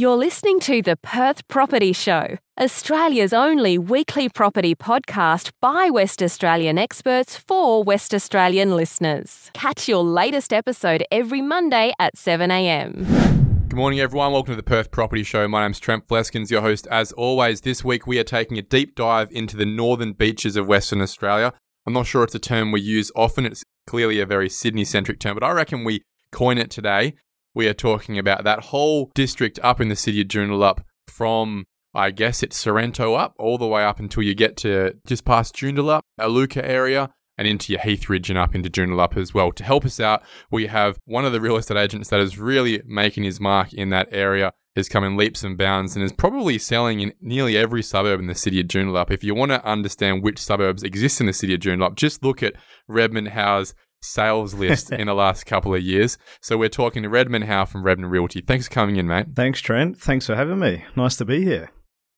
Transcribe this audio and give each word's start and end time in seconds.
You're 0.00 0.16
listening 0.16 0.60
to 0.60 0.80
the 0.80 0.96
Perth 0.96 1.46
Property 1.46 1.92
Show, 1.92 2.38
Australia's 2.58 3.34
only 3.34 3.76
weekly 3.76 4.30
property 4.30 4.74
podcast 4.74 5.50
by 5.60 5.90
West 5.90 6.22
Australian 6.22 6.78
experts 6.78 7.36
for 7.36 7.84
West 7.84 8.14
Australian 8.14 8.74
listeners. 8.74 9.50
Catch 9.52 9.88
your 9.88 10.02
latest 10.02 10.54
episode 10.54 11.04
every 11.12 11.42
Monday 11.42 11.92
at 11.98 12.16
7am. 12.16 13.68
Good 13.68 13.76
morning, 13.76 14.00
everyone. 14.00 14.32
Welcome 14.32 14.52
to 14.52 14.56
the 14.56 14.62
Perth 14.62 14.90
Property 14.90 15.22
Show. 15.22 15.46
My 15.46 15.64
name's 15.64 15.78
Trent 15.78 16.08
Fleskens, 16.08 16.50
your 16.50 16.62
host. 16.62 16.86
As 16.90 17.12
always, 17.12 17.60
this 17.60 17.84
week 17.84 18.06
we 18.06 18.18
are 18.18 18.24
taking 18.24 18.56
a 18.56 18.62
deep 18.62 18.94
dive 18.94 19.30
into 19.30 19.54
the 19.54 19.66
northern 19.66 20.14
beaches 20.14 20.56
of 20.56 20.66
Western 20.66 21.02
Australia. 21.02 21.52
I'm 21.86 21.92
not 21.92 22.06
sure 22.06 22.24
it's 22.24 22.34
a 22.34 22.38
term 22.38 22.72
we 22.72 22.80
use 22.80 23.12
often. 23.14 23.44
It's 23.44 23.64
clearly 23.86 24.18
a 24.18 24.24
very 24.24 24.48
Sydney 24.48 24.86
centric 24.86 25.20
term, 25.20 25.34
but 25.34 25.44
I 25.44 25.50
reckon 25.50 25.84
we 25.84 26.00
coin 26.32 26.56
it 26.56 26.70
today 26.70 27.16
we 27.54 27.68
are 27.68 27.74
talking 27.74 28.18
about 28.18 28.44
that 28.44 28.64
whole 28.66 29.10
district 29.14 29.58
up 29.62 29.80
in 29.80 29.88
the 29.88 29.96
city 29.96 30.20
of 30.20 30.28
Joondalup 30.28 30.82
from, 31.08 31.66
I 31.94 32.10
guess 32.10 32.42
it's 32.42 32.56
Sorrento 32.56 33.14
up, 33.14 33.34
all 33.38 33.58
the 33.58 33.66
way 33.66 33.84
up 33.84 33.98
until 33.98 34.22
you 34.22 34.34
get 34.34 34.56
to 34.58 34.94
just 35.06 35.24
past 35.24 35.54
Joondalup, 35.56 36.00
Iluka 36.20 36.62
area, 36.62 37.10
and 37.36 37.48
into 37.48 37.72
your 37.72 37.80
Heathridge 37.80 38.28
and 38.28 38.38
up 38.38 38.54
into 38.54 38.68
Joondalup 38.68 39.16
as 39.16 39.32
well. 39.32 39.50
To 39.52 39.64
help 39.64 39.84
us 39.84 39.98
out, 39.98 40.22
we 40.50 40.66
have 40.66 40.98
one 41.04 41.24
of 41.24 41.32
the 41.32 41.40
real 41.40 41.56
estate 41.56 41.78
agents 41.78 42.08
that 42.10 42.20
is 42.20 42.38
really 42.38 42.82
making 42.86 43.24
his 43.24 43.40
mark 43.40 43.72
in 43.72 43.90
that 43.90 44.08
area 44.12 44.52
has 44.76 44.88
come 44.88 45.02
in 45.02 45.16
leaps 45.16 45.42
and 45.42 45.58
bounds 45.58 45.96
and 45.96 46.04
is 46.04 46.12
probably 46.12 46.56
selling 46.58 47.00
in 47.00 47.12
nearly 47.20 47.56
every 47.56 47.82
suburb 47.82 48.20
in 48.20 48.26
the 48.26 48.34
city 48.34 48.60
of 48.60 48.68
Joondalup. 48.68 49.10
If 49.10 49.24
you 49.24 49.34
want 49.34 49.50
to 49.50 49.64
understand 49.64 50.22
which 50.22 50.38
suburbs 50.38 50.82
exist 50.82 51.20
in 51.20 51.26
the 51.26 51.32
city 51.32 51.54
of 51.54 51.60
Joondalup, 51.60 51.96
just 51.96 52.22
look 52.22 52.42
at 52.42 52.54
Redmond 52.86 53.28
Howe's 53.28 53.74
sales 54.02 54.54
list 54.54 54.92
in 54.92 55.06
the 55.06 55.14
last 55.14 55.44
couple 55.44 55.74
of 55.74 55.82
years. 55.82 56.18
So 56.40 56.56
we're 56.56 56.68
talking 56.68 57.02
to 57.02 57.08
Redmond 57.08 57.44
Howe 57.44 57.64
from 57.64 57.82
Redmond 57.82 58.12
Realty. 58.12 58.40
Thanks 58.40 58.68
for 58.68 58.74
coming 58.74 58.96
in, 58.96 59.06
mate. 59.06 59.28
Thanks, 59.34 59.60
Trent. 59.60 59.98
Thanks 59.98 60.26
for 60.26 60.34
having 60.34 60.58
me. 60.58 60.84
Nice 60.96 61.16
to 61.16 61.24
be 61.24 61.44
here. 61.44 61.70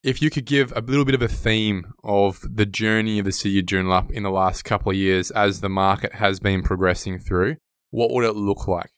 If 0.03 0.21
you 0.21 0.31
could 0.31 0.47
give 0.47 0.73
a 0.75 0.81
little 0.81 1.05
bit 1.05 1.15
of 1.15 1.23
a 1.23 1.29
theme 1.29 1.95
of 2.03 2.41
the 2.43 2.67
journey 2.67 3.21
of 3.21 3.25
the 3.25 3.31
city 3.31 3.61
of 3.61 3.67
Joondalup 3.67 4.11
in 4.11 4.25
the 4.25 4.31
last 4.31 4.65
couple 4.65 4.91
of 4.91 4.97
years 4.97 5.31
as 5.31 5.61
the 5.61 5.69
market 5.69 6.15
has 6.15 6.41
been 6.41 6.63
progressing 6.63 7.21
through, 7.21 7.57
what 7.91 8.11
would 8.11 8.25
it 8.25 8.35
look 8.35 8.67
like? 8.67 8.91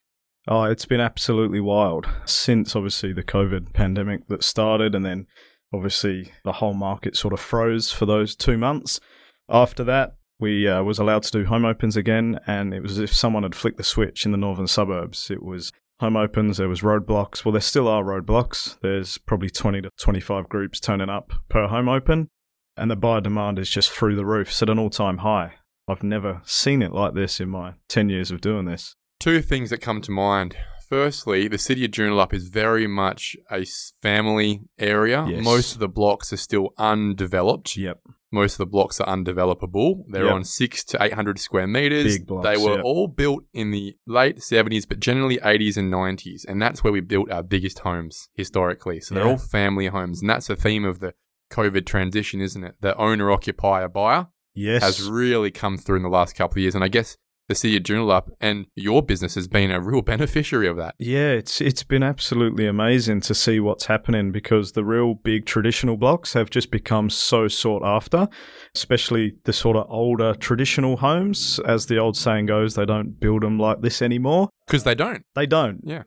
Oh, 0.49 0.65
it's 0.65 0.87
been 0.87 1.01
absolutely 1.01 1.61
wild 1.61 2.07
since 2.25 2.75
obviously 2.75 3.13
the 3.13 3.23
COVID 3.23 3.73
pandemic 3.73 4.29
that 4.29 4.45
started, 4.45 4.95
and 4.95 5.05
then 5.05 5.27
obviously 5.73 6.33
the 6.45 6.53
whole 6.53 6.75
market 6.75 7.17
sort 7.17 7.35
of 7.35 7.41
froze 7.41 7.91
for 7.91 8.07
those 8.07 8.35
two 8.35 8.57
months. 8.57 9.01
After 9.49 9.85
that, 9.85 10.17
we 10.45 10.69
uh, 10.69 10.83
was 10.83 10.99
allowed 10.99 11.23
to 11.23 11.31
do 11.31 11.47
home 11.47 11.65
opens 11.65 11.97
again, 11.97 12.39
and 12.47 12.75
it 12.75 12.83
was 12.83 12.93
as 12.93 12.99
if 12.99 13.15
someone 13.15 13.45
had 13.45 13.55
flicked 13.55 13.79
the 13.79 13.83
switch 13.83 14.27
in 14.27 14.31
the 14.31 14.37
northern 14.37 14.67
suburbs. 14.67 15.31
It 15.31 15.43
was 15.43 15.73
home 16.01 16.19
opens, 16.19 16.59
there 16.59 16.69
was 16.69 16.83
roadblocks. 16.83 17.45
Well, 17.45 17.53
there 17.53 17.63
still 17.63 17.89
are 17.89 18.05
roadblocks. 18.05 18.79
There's 18.83 19.17
probably 19.17 19.49
20 19.49 19.81
to 19.81 19.91
25 19.99 20.51
groups 20.51 20.81
turning 20.81 21.09
up 21.09 21.33
per 21.49 21.67
home 21.69 21.89
open, 21.89 22.29
and 22.77 22.91
the 22.91 22.97
buyer 22.97 23.23
demand 23.23 23.59
is 23.59 23.71
just 23.71 23.91
through 23.91 24.17
the 24.17 24.27
roof. 24.27 24.49
It's 24.49 24.63
at 24.63 24.69
an 24.69 24.79
all-time 24.79 25.19
high. 25.19 25.55
I've 25.89 26.03
never 26.03 26.43
seen 26.45 26.83
it 26.83 26.93
like 26.93 27.15
this 27.15 27.41
in 27.41 27.49
my 27.49 27.75
10 27.89 28.11
years 28.11 28.31
of 28.31 28.43
doing 28.43 28.67
this. 28.67 28.95
Two 29.19 29.41
things 29.41 29.71
that 29.71 29.79
come 29.81 30.03
to 30.03 30.11
mind. 30.11 30.57
Firstly, 30.91 31.49
the 31.49 31.57
city 31.57 31.87
of 31.87 31.91
Joondalup 31.93 32.35
is 32.35 32.49
very 32.49 32.87
much 32.87 33.35
a 33.51 33.65
family 34.03 34.61
area. 34.79 35.25
Yes. 35.27 35.43
Most 35.43 35.73
of 35.73 35.79
the 35.79 35.89
blocks 35.89 36.35
are 36.35 36.37
still 36.37 36.75
undeveloped. 36.77 37.79
Yep. 37.79 38.01
Most 38.35 38.55
of 38.55 38.59
the 38.59 38.67
blocks 38.67 39.01
are 39.01 39.07
undevelopable. 39.07 40.05
They're 40.09 40.25
Yep. 40.25 40.35
on 40.35 40.45
six 40.45 40.83
to 40.85 41.03
800 41.03 41.39
square 41.39 41.67
meters. 41.67 42.19
Big 42.19 42.27
blocks, 42.27 42.49
they 42.49 42.57
were 42.63 42.77
yep. 42.77 42.85
all 42.85 43.07
built 43.09 43.45
in 43.55 43.71
the 43.71 43.97
late 44.07 44.39
70s, 44.41 44.87
but 44.89 45.01
generally 45.01 45.39
80s 45.39 45.77
and 45.77 45.91
90s. 45.91 46.45
And 46.45 46.61
that's 46.61 46.83
where 46.83 46.93
we 46.93 47.01
built 47.01 47.31
our 47.31 47.43
biggest 47.43 47.81
homes 47.81 48.29
historically. 48.35 49.01
So 49.01 49.15
they're 49.15 49.25
Yeah. 49.25 49.31
all 49.31 49.39
family 49.39 49.87
homes. 49.87 50.21
And 50.21 50.29
that's 50.29 50.49
the 50.49 50.57
theme 50.57 50.85
of 50.85 50.99
the 51.01 51.15
COVID 51.51 51.87
transition, 51.87 52.41
isn't 52.41 52.65
it? 52.65 52.75
The 52.81 52.97
owner 52.97 53.31
occupier 53.31 53.89
buyer 53.89 54.27
Yes. 54.55 54.83
has 54.83 55.09
really 55.09 55.51
come 55.51 55.77
through 55.79 55.97
in 55.97 56.03
the 56.03 56.09
last 56.09 56.35
couple 56.37 56.55
of 56.59 56.63
years. 56.63 56.75
And 56.75 56.83
I 56.85 56.89
guess 56.89 57.17
the 57.49 57.55
city 57.55 57.77
of 57.77 57.83
Joondalup 57.83 58.31
and 58.41 58.67
your 58.75 59.03
business 59.03 59.35
has 59.35 59.49
been 59.49 59.71
a 59.71 59.81
real 59.81 60.03
beneficiary 60.03 60.67
of 60.67 60.77
that. 60.77 60.95
Yeah, 60.99 61.31
it's 61.31 61.61
it's 61.61 61.83
been 61.83 62.03
absolutely 62.03 62.67
amazing 62.67 63.21
to 63.23 63.35
see 63.35 63.61
what's 63.61 63.87
happening 63.87 64.33
because 64.33 64.73
the 64.73 64.85
real 64.85 65.15
big 65.15 65.45
traditional 65.45 65.97
blocks 65.97 66.33
have 66.33 66.51
just 66.51 66.71
become 66.71 67.11
so 67.11 67.49
sought 67.49 67.85
after, 67.85 68.29
especially 68.75 69.35
the 69.45 69.53
sort 69.53 69.77
of 69.77 69.87
older 69.89 70.35
traditional 70.35 70.99
homes. 70.99 71.61
As 71.67 71.87
the 71.87 71.99
old 71.99 72.17
saying 72.17 72.47
goes, 72.47 72.75
they 72.75 72.87
don't 72.87 73.21
build 73.21 73.43
them 73.43 73.59
like 73.59 73.83
this 73.83 74.01
anymore. 74.01 74.49
Because 74.67 74.85
they 74.85 74.95
don't. 74.95 75.25
They 75.35 75.47
don't. 75.47 75.81
Yeah. 75.85 76.05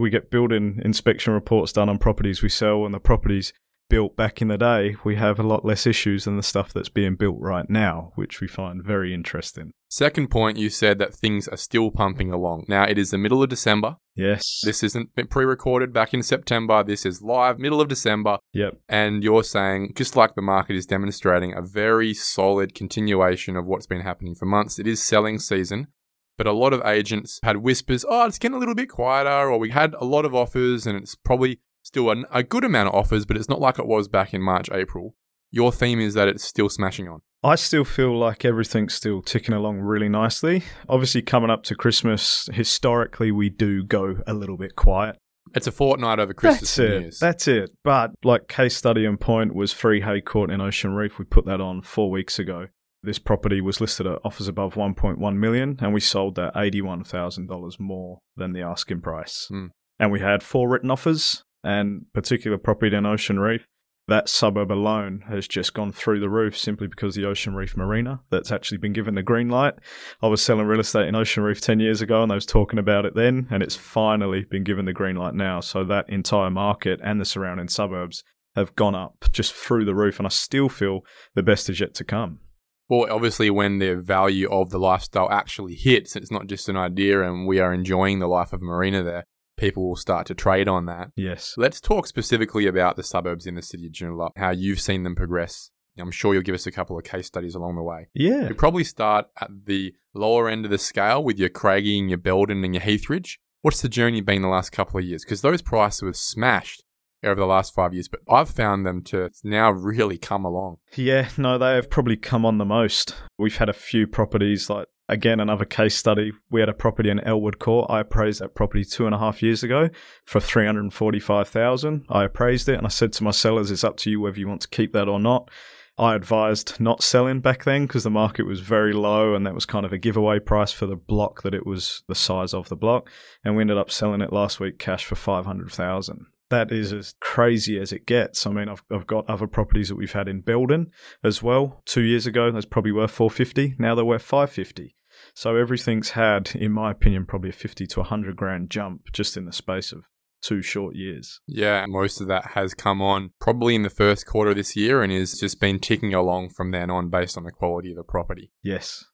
We 0.00 0.10
get 0.10 0.30
building 0.30 0.80
inspection 0.84 1.32
reports 1.32 1.72
done 1.72 1.88
on 1.88 1.98
properties 1.98 2.42
we 2.42 2.48
sell, 2.48 2.84
and 2.84 2.94
the 2.94 3.00
properties 3.00 3.52
built 3.88 4.16
back 4.16 4.42
in 4.42 4.48
the 4.48 4.58
day, 4.58 4.96
we 5.04 5.16
have 5.16 5.38
a 5.38 5.42
lot 5.42 5.64
less 5.64 5.86
issues 5.86 6.24
than 6.24 6.36
the 6.36 6.42
stuff 6.42 6.72
that's 6.72 6.88
being 6.88 7.16
built 7.16 7.38
right 7.40 7.68
now, 7.68 8.12
which 8.14 8.40
we 8.40 8.48
find 8.48 8.84
very 8.84 9.14
interesting. 9.14 9.72
Second 9.90 10.28
point, 10.28 10.58
you 10.58 10.68
said 10.68 10.98
that 10.98 11.14
things 11.14 11.48
are 11.48 11.56
still 11.56 11.90
pumping 11.90 12.30
along. 12.30 12.64
Now, 12.68 12.84
it 12.84 12.98
is 12.98 13.10
the 13.10 13.18
middle 13.18 13.42
of 13.42 13.48
December. 13.48 13.96
Yes. 14.14 14.60
This 14.62 14.82
isn't 14.82 15.10
pre 15.30 15.44
recorded 15.44 15.92
back 15.92 16.12
in 16.12 16.22
September. 16.22 16.84
This 16.84 17.06
is 17.06 17.22
live, 17.22 17.58
middle 17.58 17.80
of 17.80 17.88
December. 17.88 18.38
Yep. 18.52 18.78
And 18.88 19.24
you're 19.24 19.44
saying, 19.44 19.92
just 19.96 20.16
like 20.16 20.34
the 20.34 20.42
market 20.42 20.76
is 20.76 20.86
demonstrating, 20.86 21.54
a 21.54 21.62
very 21.62 22.12
solid 22.12 22.74
continuation 22.74 23.56
of 23.56 23.64
what's 23.64 23.86
been 23.86 24.02
happening 24.02 24.34
for 24.34 24.44
months. 24.44 24.78
It 24.78 24.86
is 24.86 25.02
selling 25.02 25.38
season. 25.38 25.88
But 26.36 26.46
a 26.46 26.52
lot 26.52 26.72
of 26.72 26.86
agents 26.86 27.40
had 27.42 27.56
whispers, 27.58 28.04
oh, 28.08 28.26
it's 28.26 28.38
getting 28.38 28.54
a 28.54 28.60
little 28.60 28.76
bit 28.76 28.88
quieter, 28.88 29.50
or 29.50 29.58
we 29.58 29.70
had 29.70 29.94
a 29.94 30.04
lot 30.04 30.24
of 30.24 30.36
offers, 30.36 30.86
and 30.86 30.96
it's 30.96 31.16
probably 31.16 31.58
still 31.88 32.10
a, 32.10 32.24
a 32.30 32.42
good 32.42 32.64
amount 32.64 32.88
of 32.88 32.94
offers, 32.94 33.26
but 33.26 33.36
it's 33.36 33.48
not 33.48 33.60
like 33.60 33.78
it 33.78 33.86
was 33.86 34.08
back 34.08 34.32
in 34.32 34.40
March, 34.40 34.70
April. 34.70 35.14
Your 35.50 35.72
theme 35.72 35.98
is 35.98 36.14
that 36.14 36.28
it's 36.28 36.44
still 36.44 36.68
smashing 36.68 37.08
on. 37.08 37.20
I 37.42 37.54
still 37.54 37.84
feel 37.84 38.18
like 38.18 38.44
everything's 38.44 38.94
still 38.94 39.22
ticking 39.22 39.54
along 39.54 39.80
really 39.80 40.08
nicely. 40.08 40.64
Obviously, 40.88 41.22
coming 41.22 41.50
up 41.50 41.62
to 41.64 41.74
Christmas, 41.74 42.48
historically, 42.52 43.32
we 43.32 43.48
do 43.48 43.84
go 43.84 44.18
a 44.26 44.34
little 44.34 44.56
bit 44.56 44.76
quiet. 44.76 45.16
It's 45.54 45.66
a 45.66 45.72
fortnight 45.72 46.18
over 46.18 46.34
Christmas 46.34 46.76
That's 46.76 46.78
it. 46.78 47.00
Year's. 47.00 47.18
That's 47.20 47.48
it. 47.48 47.70
But 47.82 48.10
like 48.22 48.48
case 48.48 48.76
study 48.76 49.06
and 49.06 49.18
point 49.18 49.54
was 49.54 49.72
Free 49.72 50.02
Hay 50.02 50.20
Court 50.20 50.50
in 50.50 50.60
Ocean 50.60 50.92
Reef. 50.92 51.18
We 51.18 51.24
put 51.24 51.46
that 51.46 51.60
on 51.60 51.80
four 51.80 52.10
weeks 52.10 52.38
ago. 52.38 52.66
This 53.02 53.18
property 53.18 53.60
was 53.60 53.80
listed 53.80 54.06
at 54.06 54.18
offers 54.24 54.48
above 54.48 54.74
1.1 54.74 55.36
million, 55.36 55.78
and 55.80 55.94
we 55.94 56.00
sold 56.00 56.34
that 56.34 56.54
$81,000 56.54 57.80
more 57.80 58.18
than 58.36 58.52
the 58.52 58.62
asking 58.62 59.00
price. 59.00 59.46
Hmm. 59.48 59.66
And 60.00 60.10
we 60.10 60.20
had 60.20 60.42
four 60.42 60.68
written 60.68 60.90
offers, 60.90 61.44
and 61.62 62.06
particular 62.12 62.58
property 62.58 62.96
in 62.96 63.06
Ocean 63.06 63.38
Reef. 63.38 63.66
That 64.06 64.30
suburb 64.30 64.72
alone 64.72 65.24
has 65.28 65.46
just 65.46 65.74
gone 65.74 65.92
through 65.92 66.20
the 66.20 66.30
roof 66.30 66.56
simply 66.56 66.86
because 66.86 67.14
the 67.14 67.26
Ocean 67.26 67.54
Reef 67.54 67.76
Marina 67.76 68.22
that's 68.30 68.50
actually 68.50 68.78
been 68.78 68.94
given 68.94 69.14
the 69.14 69.22
green 69.22 69.50
light. 69.50 69.74
I 70.22 70.28
was 70.28 70.40
selling 70.40 70.66
real 70.66 70.80
estate 70.80 71.08
in 71.08 71.14
Ocean 71.14 71.42
Reef 71.42 71.60
10 71.60 71.78
years 71.78 72.00
ago 72.00 72.22
and 72.22 72.32
I 72.32 72.36
was 72.36 72.46
talking 72.46 72.78
about 72.78 73.04
it 73.04 73.14
then, 73.14 73.48
and 73.50 73.62
it's 73.62 73.76
finally 73.76 74.44
been 74.44 74.64
given 74.64 74.86
the 74.86 74.94
green 74.94 75.16
light 75.16 75.34
now. 75.34 75.60
So 75.60 75.84
that 75.84 76.08
entire 76.08 76.48
market 76.48 77.00
and 77.02 77.20
the 77.20 77.26
surrounding 77.26 77.68
suburbs 77.68 78.24
have 78.56 78.74
gone 78.74 78.94
up 78.94 79.26
just 79.30 79.54
through 79.54 79.84
the 79.84 79.94
roof, 79.94 80.18
and 80.18 80.26
I 80.26 80.30
still 80.30 80.68
feel 80.68 81.00
the 81.34 81.42
best 81.42 81.68
is 81.70 81.80
yet 81.80 81.94
to 81.94 82.04
come. 82.04 82.40
Well, 82.88 83.06
obviously, 83.10 83.50
when 83.50 83.78
the 83.78 83.96
value 83.96 84.48
of 84.50 84.70
the 84.70 84.78
lifestyle 84.78 85.30
actually 85.30 85.74
hits, 85.74 86.16
it's 86.16 86.30
not 86.30 86.46
just 86.46 86.68
an 86.68 86.76
idea 86.76 87.22
and 87.22 87.46
we 87.46 87.60
are 87.60 87.72
enjoying 87.72 88.18
the 88.18 88.26
life 88.26 88.52
of 88.52 88.62
Marina 88.62 89.02
there, 89.02 89.24
people 89.58 89.86
will 89.88 89.96
start 89.96 90.26
to 90.28 90.34
trade 90.34 90.68
on 90.68 90.86
that. 90.86 91.10
Yes. 91.16 91.54
Let's 91.58 91.80
talk 91.80 92.06
specifically 92.06 92.66
about 92.66 92.96
the 92.96 93.02
suburbs 93.02 93.46
in 93.46 93.54
the 93.54 93.62
city 93.62 93.86
of 93.86 93.92
Joondalup, 93.92 94.30
how 94.36 94.50
you've 94.50 94.80
seen 94.80 95.02
them 95.02 95.14
progress. 95.14 95.70
I'm 95.98 96.12
sure 96.12 96.32
you'll 96.32 96.44
give 96.44 96.54
us 96.54 96.66
a 96.66 96.70
couple 96.70 96.96
of 96.96 97.04
case 97.04 97.26
studies 97.26 97.56
along 97.56 97.74
the 97.74 97.82
way. 97.82 98.08
Yeah. 98.14 98.48
We 98.48 98.54
probably 98.54 98.84
start 98.84 99.26
at 99.40 99.50
the 99.66 99.94
lower 100.14 100.48
end 100.48 100.64
of 100.64 100.70
the 100.70 100.78
scale 100.78 101.22
with 101.22 101.38
your 101.38 101.48
Craigie 101.48 101.98
and 101.98 102.08
your 102.08 102.18
Beldon 102.18 102.64
and 102.64 102.74
your 102.74 102.82
Heathridge. 102.82 103.38
What's 103.62 103.82
the 103.82 103.88
journey 103.88 104.20
been 104.20 104.42
the 104.42 104.48
last 104.48 104.70
couple 104.70 104.98
of 104.98 105.04
years? 105.04 105.24
Because 105.24 105.42
those 105.42 105.60
prices 105.60 106.02
were 106.02 106.12
smashed 106.12 106.84
over 107.24 107.40
the 107.40 107.46
last 107.46 107.74
five 107.74 107.92
years, 107.92 108.06
but 108.06 108.20
I've 108.28 108.48
found 108.48 108.86
them 108.86 109.02
to 109.06 109.30
now 109.42 109.72
really 109.72 110.18
come 110.18 110.44
along. 110.44 110.76
Yeah, 110.94 111.30
no, 111.36 111.58
they 111.58 111.74
have 111.74 111.90
probably 111.90 112.16
come 112.16 112.46
on 112.46 112.58
the 112.58 112.64
most. 112.64 113.16
We've 113.36 113.56
had 113.56 113.68
a 113.68 113.72
few 113.72 114.06
properties, 114.06 114.70
like, 114.70 114.86
again, 115.08 115.40
another 115.40 115.64
case 115.64 115.96
study. 115.96 116.32
We 116.50 116.60
had 116.60 116.68
a 116.68 116.74
property 116.74 117.10
in 117.10 117.20
Elwood 117.20 117.58
Court. 117.58 117.90
I 117.90 118.00
appraised 118.00 118.40
that 118.40 118.54
property 118.54 118.84
two 118.84 119.06
and 119.06 119.14
a 119.14 119.18
half 119.18 119.42
years 119.42 119.62
ago 119.62 119.90
for 120.24 120.40
345000 120.40 122.04
I 122.08 122.24
appraised 122.24 122.68
it 122.68 122.76
and 122.76 122.86
I 122.86 122.90
said 122.90 123.12
to 123.14 123.24
my 123.24 123.30
sellers, 123.30 123.70
it's 123.70 123.84
up 123.84 123.96
to 123.98 124.10
you 124.10 124.20
whether 124.20 124.38
you 124.38 124.48
want 124.48 124.60
to 124.62 124.68
keep 124.68 124.92
that 124.92 125.08
or 125.08 125.18
not. 125.18 125.50
I 125.98 126.14
advised 126.14 126.78
not 126.78 127.02
selling 127.02 127.40
back 127.40 127.64
then 127.64 127.86
because 127.86 128.04
the 128.04 128.10
market 128.10 128.46
was 128.46 128.60
very 128.60 128.92
low 128.92 129.34
and 129.34 129.44
that 129.44 129.54
was 129.54 129.66
kind 129.66 129.84
of 129.84 129.92
a 129.92 129.98
giveaway 129.98 130.38
price 130.38 130.70
for 130.70 130.86
the 130.86 130.94
block 130.94 131.42
that 131.42 131.54
it 131.54 131.66
was 131.66 132.04
the 132.06 132.14
size 132.14 132.54
of 132.54 132.68
the 132.68 132.76
block. 132.76 133.10
And 133.44 133.56
we 133.56 133.62
ended 133.62 133.78
up 133.78 133.90
selling 133.90 134.20
it 134.20 134.32
last 134.32 134.60
week 134.60 134.78
cash 134.78 135.04
for 135.04 135.16
500000 135.16 136.26
that 136.50 136.72
is 136.72 136.92
as 136.92 137.14
crazy 137.20 137.78
as 137.78 137.92
it 137.92 138.06
gets. 138.06 138.46
I 138.46 138.50
mean, 138.50 138.68
I've, 138.68 138.82
I've 138.90 139.06
got 139.06 139.28
other 139.28 139.46
properties 139.46 139.88
that 139.88 139.96
we've 139.96 140.12
had 140.12 140.28
in 140.28 140.40
Beldon 140.40 140.90
as 141.22 141.42
well. 141.42 141.82
Two 141.84 142.02
years 142.02 142.26
ago, 142.26 142.50
that's 142.50 142.66
probably 142.66 142.92
worth 142.92 143.10
450. 143.10 143.76
Now 143.78 143.94
they're 143.94 144.04
worth 144.04 144.22
550. 144.22 144.96
So 145.34 145.56
everything's 145.56 146.10
had, 146.10 146.50
in 146.54 146.72
my 146.72 146.90
opinion, 146.90 147.26
probably 147.26 147.50
a 147.50 147.52
50 147.52 147.86
to 147.86 148.00
100 148.00 148.36
grand 148.36 148.70
jump 148.70 149.12
just 149.12 149.36
in 149.36 149.44
the 149.44 149.52
space 149.52 149.92
of 149.92 150.04
two 150.40 150.62
short 150.62 150.94
years. 150.94 151.40
Yeah, 151.46 151.84
most 151.86 152.20
of 152.20 152.28
that 152.28 152.52
has 152.54 152.74
come 152.74 153.02
on 153.02 153.30
probably 153.40 153.74
in 153.74 153.82
the 153.82 153.90
first 153.90 154.26
quarter 154.26 154.50
of 154.50 154.56
this 154.56 154.76
year 154.76 155.02
and 155.02 155.12
is 155.12 155.38
just 155.38 155.60
been 155.60 155.78
ticking 155.78 156.14
along 156.14 156.50
from 156.50 156.70
then 156.70 156.90
on 156.90 157.10
based 157.10 157.36
on 157.36 157.44
the 157.44 157.52
quality 157.52 157.90
of 157.90 157.96
the 157.96 158.02
property. 158.02 158.52
Yes. 158.62 159.04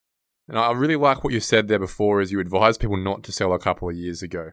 And 0.49 0.59
I 0.59 0.73
really 0.73 0.97
like 0.97 1.25
what 1.25 1.33
you 1.33 1.41
said 1.41 1.69
there 1.69 1.79
before 1.79 2.21
is 2.21 2.31
you 2.31 2.41
advised 2.41 2.81
people 2.81 2.97
not 2.97 3.23
to 3.25 3.33
sell 3.33 3.53
a 3.53 3.59
couple 3.59 3.89
of 3.89 3.97
years 3.97 4.23
ago. 4.23 4.51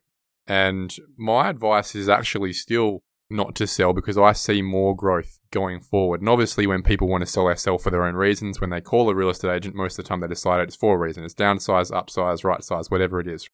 And 0.47 0.95
my 1.17 1.49
advice 1.49 1.95
is 1.95 2.09
actually 2.09 2.53
still 2.53 3.03
not 3.31 3.55
to 3.55 3.67
sell 3.67 3.93
because 3.93 4.17
I 4.17 4.33
see 4.33 4.61
more 4.61 4.95
growth 4.95 5.39
going 5.51 5.79
forward. 5.79 6.21
And 6.21 6.29
obviously, 6.29 6.67
when 6.67 6.83
people 6.83 7.07
want 7.07 7.21
to 7.21 7.29
sell, 7.29 7.47
they 7.47 7.55
sell 7.55 7.77
for 7.77 7.89
their 7.89 8.03
own 8.03 8.15
reasons. 8.15 8.59
When 8.59 8.69
they 8.69 8.81
call 8.81 9.09
a 9.09 9.15
real 9.15 9.29
estate 9.29 9.55
agent, 9.55 9.75
most 9.75 9.97
of 9.97 10.03
the 10.03 10.09
time 10.09 10.19
they 10.19 10.27
decide 10.27 10.59
it's 10.61 10.75
for 10.75 10.95
a 10.95 10.99
reason. 10.99 11.23
It's 11.23 11.33
downsize, 11.33 11.91
upsize, 11.91 12.43
right 12.43 12.63
size, 12.63 12.91
whatever 12.91 13.19
it 13.19 13.27
is. 13.27 13.49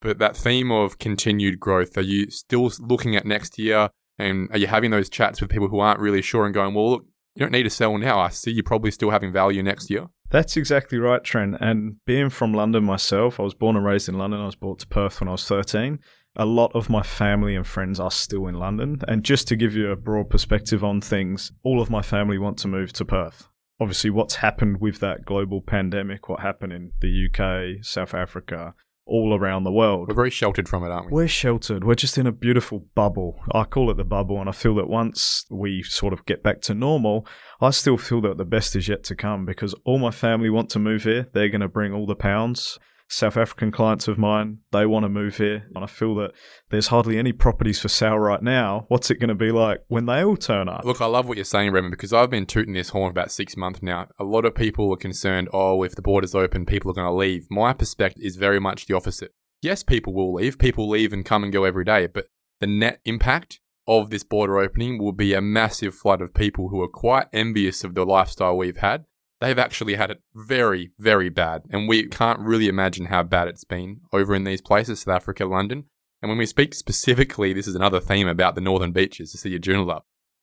But 0.00 0.18
that 0.18 0.36
theme 0.36 0.70
of 0.70 0.98
continued 0.98 1.58
growth, 1.58 1.96
are 1.96 2.02
you 2.02 2.30
still 2.30 2.70
looking 2.80 3.16
at 3.16 3.24
next 3.24 3.58
year? 3.58 3.88
And 4.18 4.48
are 4.52 4.58
you 4.58 4.66
having 4.66 4.90
those 4.90 5.08
chats 5.08 5.40
with 5.40 5.50
people 5.50 5.68
who 5.68 5.80
aren't 5.80 6.00
really 6.00 6.22
sure 6.22 6.44
and 6.44 6.54
going, 6.54 6.74
well, 6.74 6.90
look, 6.90 7.04
you 7.34 7.40
don't 7.40 7.52
need 7.52 7.64
to 7.64 7.70
sell 7.70 7.96
now. 7.98 8.20
I 8.20 8.28
see 8.28 8.52
you 8.52 8.62
probably 8.62 8.90
still 8.90 9.10
having 9.10 9.32
value 9.32 9.62
next 9.62 9.90
year. 9.90 10.06
That's 10.34 10.56
exactly 10.56 10.98
right, 10.98 11.22
Trent. 11.22 11.58
And 11.60 12.04
being 12.06 12.28
from 12.28 12.52
London 12.52 12.82
myself, 12.82 13.38
I 13.38 13.44
was 13.44 13.54
born 13.54 13.76
and 13.76 13.84
raised 13.84 14.08
in 14.08 14.18
London. 14.18 14.40
I 14.40 14.46
was 14.46 14.56
brought 14.56 14.80
to 14.80 14.86
Perth 14.88 15.20
when 15.20 15.28
I 15.28 15.32
was 15.32 15.46
13 15.46 16.00
a 16.36 16.44
lot 16.44 16.72
of 16.74 16.90
my 16.90 17.02
family 17.02 17.54
and 17.54 17.64
friends 17.66 18.00
are 18.00 18.10
still 18.10 18.46
in 18.46 18.56
London. 18.56 19.00
And 19.06 19.24
just 19.24 19.46
to 19.48 19.56
give 19.56 19.74
you 19.74 19.90
a 19.90 19.96
broad 19.96 20.30
perspective 20.30 20.82
on 20.82 21.00
things, 21.00 21.52
all 21.62 21.80
of 21.80 21.90
my 21.90 22.02
family 22.02 22.38
want 22.38 22.58
to 22.58 22.68
move 22.68 22.92
to 22.94 23.04
Perth. 23.04 23.48
Obviously, 23.80 24.10
what's 24.10 24.36
happened 24.36 24.80
with 24.80 25.00
that 25.00 25.24
global 25.24 25.60
pandemic, 25.60 26.28
what 26.28 26.40
happened 26.40 26.72
in 26.72 26.92
the 27.00 27.28
UK, 27.28 27.84
South 27.84 28.14
Africa, 28.14 28.74
all 29.06 29.34
around 29.34 29.64
the 29.64 29.72
world. 29.72 30.08
We're 30.08 30.14
very 30.14 30.30
sheltered 30.30 30.68
from 30.68 30.84
it, 30.84 30.90
aren't 30.90 31.06
we? 31.06 31.12
We're 31.12 31.28
sheltered. 31.28 31.84
We're 31.84 31.94
just 31.94 32.18
in 32.18 32.26
a 32.26 32.32
beautiful 32.32 32.86
bubble. 32.94 33.40
I 33.52 33.64
call 33.64 33.90
it 33.90 33.96
the 33.96 34.04
bubble, 34.04 34.40
and 34.40 34.48
I 34.48 34.52
feel 34.52 34.74
that 34.76 34.88
once 34.88 35.44
we 35.50 35.82
sort 35.82 36.12
of 36.12 36.24
get 36.26 36.42
back 36.42 36.60
to 36.62 36.74
normal, 36.74 37.26
I 37.60 37.70
still 37.70 37.98
feel 37.98 38.20
that 38.22 38.38
the 38.38 38.44
best 38.44 38.74
is 38.76 38.88
yet 38.88 39.04
to 39.04 39.14
come 39.14 39.44
because 39.44 39.74
all 39.84 39.98
my 39.98 40.10
family 40.10 40.50
want 40.50 40.70
to 40.70 40.78
move 40.78 41.04
here. 41.04 41.28
They're 41.32 41.48
going 41.48 41.60
to 41.60 41.68
bring 41.68 41.92
all 41.92 42.06
the 42.06 42.16
pounds. 42.16 42.78
South 43.08 43.36
African 43.36 43.70
clients 43.70 44.08
of 44.08 44.18
mine, 44.18 44.58
they 44.72 44.86
want 44.86 45.04
to 45.04 45.08
move 45.08 45.36
here. 45.36 45.66
And 45.74 45.84
I 45.84 45.86
feel 45.86 46.14
that 46.16 46.32
there's 46.70 46.88
hardly 46.88 47.18
any 47.18 47.32
properties 47.32 47.80
for 47.80 47.88
sale 47.88 48.18
right 48.18 48.42
now. 48.42 48.86
What's 48.88 49.10
it 49.10 49.20
going 49.20 49.28
to 49.28 49.34
be 49.34 49.52
like 49.52 49.80
when 49.88 50.06
they 50.06 50.24
all 50.24 50.36
turn 50.36 50.68
up? 50.68 50.84
Look, 50.84 51.00
I 51.00 51.06
love 51.06 51.28
what 51.28 51.36
you're 51.36 51.44
saying, 51.44 51.72
Redmond, 51.72 51.92
because 51.92 52.12
I've 52.12 52.30
been 52.30 52.46
tooting 52.46 52.74
this 52.74 52.88
horn 52.90 53.10
for 53.10 53.12
about 53.12 53.30
six 53.30 53.56
months 53.56 53.82
now. 53.82 54.08
A 54.18 54.24
lot 54.24 54.44
of 54.44 54.54
people 54.54 54.92
are 54.92 54.96
concerned, 54.96 55.48
oh, 55.52 55.82
if 55.82 55.94
the 55.94 56.02
borders 56.02 56.34
open, 56.34 56.66
people 56.66 56.90
are 56.90 56.94
going 56.94 57.06
to 57.06 57.12
leave. 57.12 57.46
My 57.50 57.72
perspective 57.72 58.22
is 58.24 58.36
very 58.36 58.60
much 58.60 58.86
the 58.86 58.94
opposite. 58.94 59.32
Yes, 59.62 59.82
people 59.82 60.12
will 60.12 60.34
leave. 60.34 60.58
People 60.58 60.88
leave 60.88 61.12
and 61.12 61.24
come 61.24 61.44
and 61.44 61.52
go 61.52 61.64
every 61.64 61.84
day, 61.84 62.06
but 62.06 62.26
the 62.60 62.66
net 62.66 63.00
impact 63.04 63.60
of 63.86 64.10
this 64.10 64.24
border 64.24 64.58
opening 64.58 64.98
will 64.98 65.12
be 65.12 65.34
a 65.34 65.40
massive 65.40 65.94
flood 65.94 66.20
of 66.20 66.34
people 66.34 66.68
who 66.68 66.80
are 66.82 66.88
quite 66.88 67.26
envious 67.32 67.84
of 67.84 67.94
the 67.94 68.04
lifestyle 68.04 68.56
we've 68.56 68.78
had 68.78 69.04
they've 69.44 69.58
actually 69.58 69.94
had 69.94 70.10
it 70.10 70.22
very, 70.34 70.92
very 70.98 71.28
bad. 71.28 71.62
And 71.70 71.86
we 71.88 72.06
can't 72.08 72.40
really 72.40 72.68
imagine 72.68 73.06
how 73.06 73.22
bad 73.22 73.48
it's 73.48 73.64
been 73.64 74.00
over 74.12 74.34
in 74.34 74.44
these 74.44 74.62
places, 74.62 75.00
South 75.00 75.16
Africa, 75.16 75.44
London. 75.44 75.84
And 76.22 76.30
when 76.30 76.38
we 76.38 76.46
speak 76.46 76.74
specifically, 76.74 77.52
this 77.52 77.66
is 77.66 77.74
another 77.74 78.00
theme 78.00 78.26
about 78.26 78.54
the 78.54 78.62
northern 78.62 78.92
beaches, 78.92 79.32
to 79.32 79.38
city 79.38 79.56
of 79.56 79.62
Joondalup. 79.62 80.02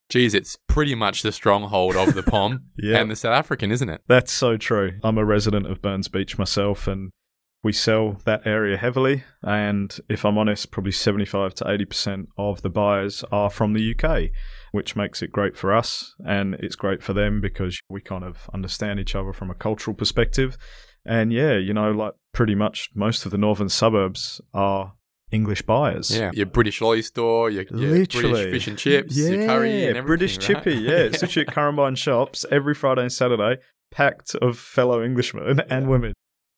Geez, 0.09 0.33
it's 0.35 0.57
pretty 0.67 0.93
much 0.93 1.23
the 1.23 1.31
stronghold 1.31 1.95
of 1.95 2.13
the 2.13 2.21
POM 2.21 2.65
yeah. 2.77 2.99
and 2.99 3.09
the 3.09 3.15
South 3.15 3.33
African, 3.33 3.71
isn't 3.71 3.89
it? 3.89 4.01
That's 4.07 4.31
so 4.31 4.57
true. 4.57 4.99
I'm 5.03 5.17
a 5.17 5.25
resident 5.25 5.65
of 5.65 5.81
Burns 5.81 6.09
Beach 6.09 6.37
myself, 6.37 6.85
and 6.85 7.11
we 7.63 7.71
sell 7.71 8.17
that 8.25 8.45
area 8.45 8.77
heavily. 8.77 9.23
And 9.41 9.97
if 10.09 10.25
I'm 10.25 10.37
honest, 10.37 10.69
probably 10.69 10.91
75 10.91 11.55
to 11.55 11.63
80% 11.63 12.27
of 12.37 12.61
the 12.61 12.69
buyers 12.69 13.23
are 13.31 13.49
from 13.49 13.73
the 13.73 13.95
UK 13.95 14.31
which 14.71 14.95
makes 14.95 15.21
it 15.21 15.31
great 15.31 15.57
for 15.57 15.73
us 15.73 16.15
and 16.25 16.55
it's 16.55 16.75
great 16.75 17.03
for 17.03 17.13
them 17.13 17.41
because 17.41 17.79
we 17.89 18.01
kind 18.01 18.23
of 18.23 18.49
understand 18.53 18.99
each 18.99 19.15
other 19.15 19.33
from 19.33 19.51
a 19.51 19.55
cultural 19.55 19.95
perspective. 19.95 20.57
And 21.05 21.33
yeah, 21.33 21.57
you 21.57 21.73
know, 21.73 21.91
like 21.91 22.13
pretty 22.33 22.55
much 22.55 22.89
most 22.95 23.25
of 23.25 23.31
the 23.31 23.37
northern 23.37 23.69
suburbs 23.69 24.39
are 24.53 24.93
English 25.31 25.63
buyers. 25.63 26.15
Yeah, 26.15 26.31
your 26.33 26.45
British 26.45 26.81
lolly 26.81 27.01
store, 27.01 27.49
your, 27.49 27.63
your. 27.63 28.05
British 28.05 28.51
fish 28.51 28.67
and 28.67 28.77
chips, 28.77 29.17
yeah, 29.17 29.29
your 29.29 29.47
curry 29.47 29.87
and 29.87 30.05
British 30.05 30.37
right? 30.37 30.47
chippy, 30.47 30.75
yeah. 30.75 30.91
It's 30.99 31.21
literally 31.21 31.47
at 31.47 31.53
Currambine 31.53 31.97
shops 31.97 32.45
every 32.51 32.75
Friday 32.75 33.01
and 33.01 33.11
Saturday, 33.11 33.61
packed 33.91 34.35
of 34.35 34.57
fellow 34.57 35.01
Englishmen 35.01 35.61
and 35.69 35.89
women. 35.89 36.13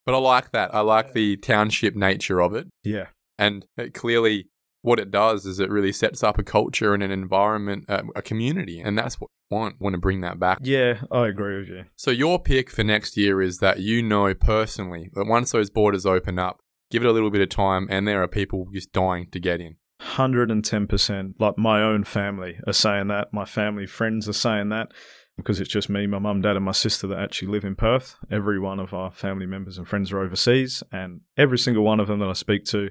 But 0.06 0.16
I 0.16 0.18
like 0.18 0.52
that. 0.52 0.74
I 0.76 0.82
like 0.82 1.14
the 1.14 1.38
township 1.38 1.96
nature 1.96 2.42
of 2.42 2.54
it. 2.54 2.68
Yeah. 2.84 3.08
And 3.38 3.66
it 3.78 3.94
clearly 3.94 4.50
what 4.84 5.00
it 5.00 5.10
does 5.10 5.46
is 5.46 5.60
it 5.60 5.70
really 5.70 5.94
sets 5.94 6.22
up 6.22 6.38
a 6.38 6.44
culture 6.44 6.94
and 6.94 7.02
an 7.02 7.10
environment, 7.10 7.86
uh, 7.90 8.04
a 8.16 8.22
community, 8.22 8.80
and 8.80 8.98
that's 8.98 9.20
what 9.20 9.32
you 9.32 9.58
want. 9.58 9.80
Want 9.80 9.94
to 9.94 10.00
bring 10.00 10.22
that 10.22 10.40
back? 10.40 10.60
Yeah, 10.62 11.02
I 11.12 11.28
agree 11.28 11.58
with 11.58 11.70
you. 11.70 11.86
So 11.96 12.12
your 12.12 12.38
pick 12.38 12.70
for 12.70 12.84
next 12.84 13.18
year 13.18 13.42
is 13.42 13.58
that 13.60 13.80
you 13.80 14.04
know 14.04 14.34
personally 14.34 15.10
that 15.14 15.26
once 15.26 15.52
those 15.52 15.70
borders 15.70 16.06
open 16.06 16.38
up, 16.38 16.60
give 16.92 17.04
it 17.04 17.08
a 17.08 17.14
little 17.14 17.32
bit 17.32 17.42
of 17.42 17.50
time, 17.50 17.88
and 17.90 18.08
there 18.08 18.22
are 18.22 18.28
people 18.28 18.68
just 18.74 18.92
dying 18.92 19.30
to 19.32 19.40
get 19.40 19.62
in. 19.62 19.78
110%. 20.02 21.34
Like 21.40 21.58
my 21.58 21.82
own 21.82 22.04
family 22.04 22.60
are 22.68 22.74
saying 22.74 23.08
that. 23.08 23.34
My 23.34 23.46
family 23.46 23.86
friends 23.86 24.28
are 24.28 24.34
saying 24.34 24.68
that 24.70 24.90
because 25.38 25.60
it's 25.60 25.70
just 25.70 25.90
me, 25.90 26.06
my 26.06 26.20
mum, 26.20 26.42
dad, 26.42 26.56
and 26.56 26.66
my 26.66 26.74
sister 26.74 27.08
that 27.08 27.20
actually 27.20 27.48
live 27.48 27.64
in 27.64 27.76
Perth. 27.76 28.16
Every 28.30 28.60
one 28.60 28.80
of 28.80 28.94
our 28.94 29.12
family 29.12 29.46
members 29.46 29.78
and 29.78 29.88
friends 29.88 30.12
are 30.12 30.20
overseas, 30.20 30.84
and 30.92 31.22
every 31.38 31.58
single 31.58 31.84
one 31.84 32.00
of 32.00 32.08
them 32.08 32.20
that 32.20 32.30
I 32.30 32.34
speak 32.34 32.66
to 32.66 32.90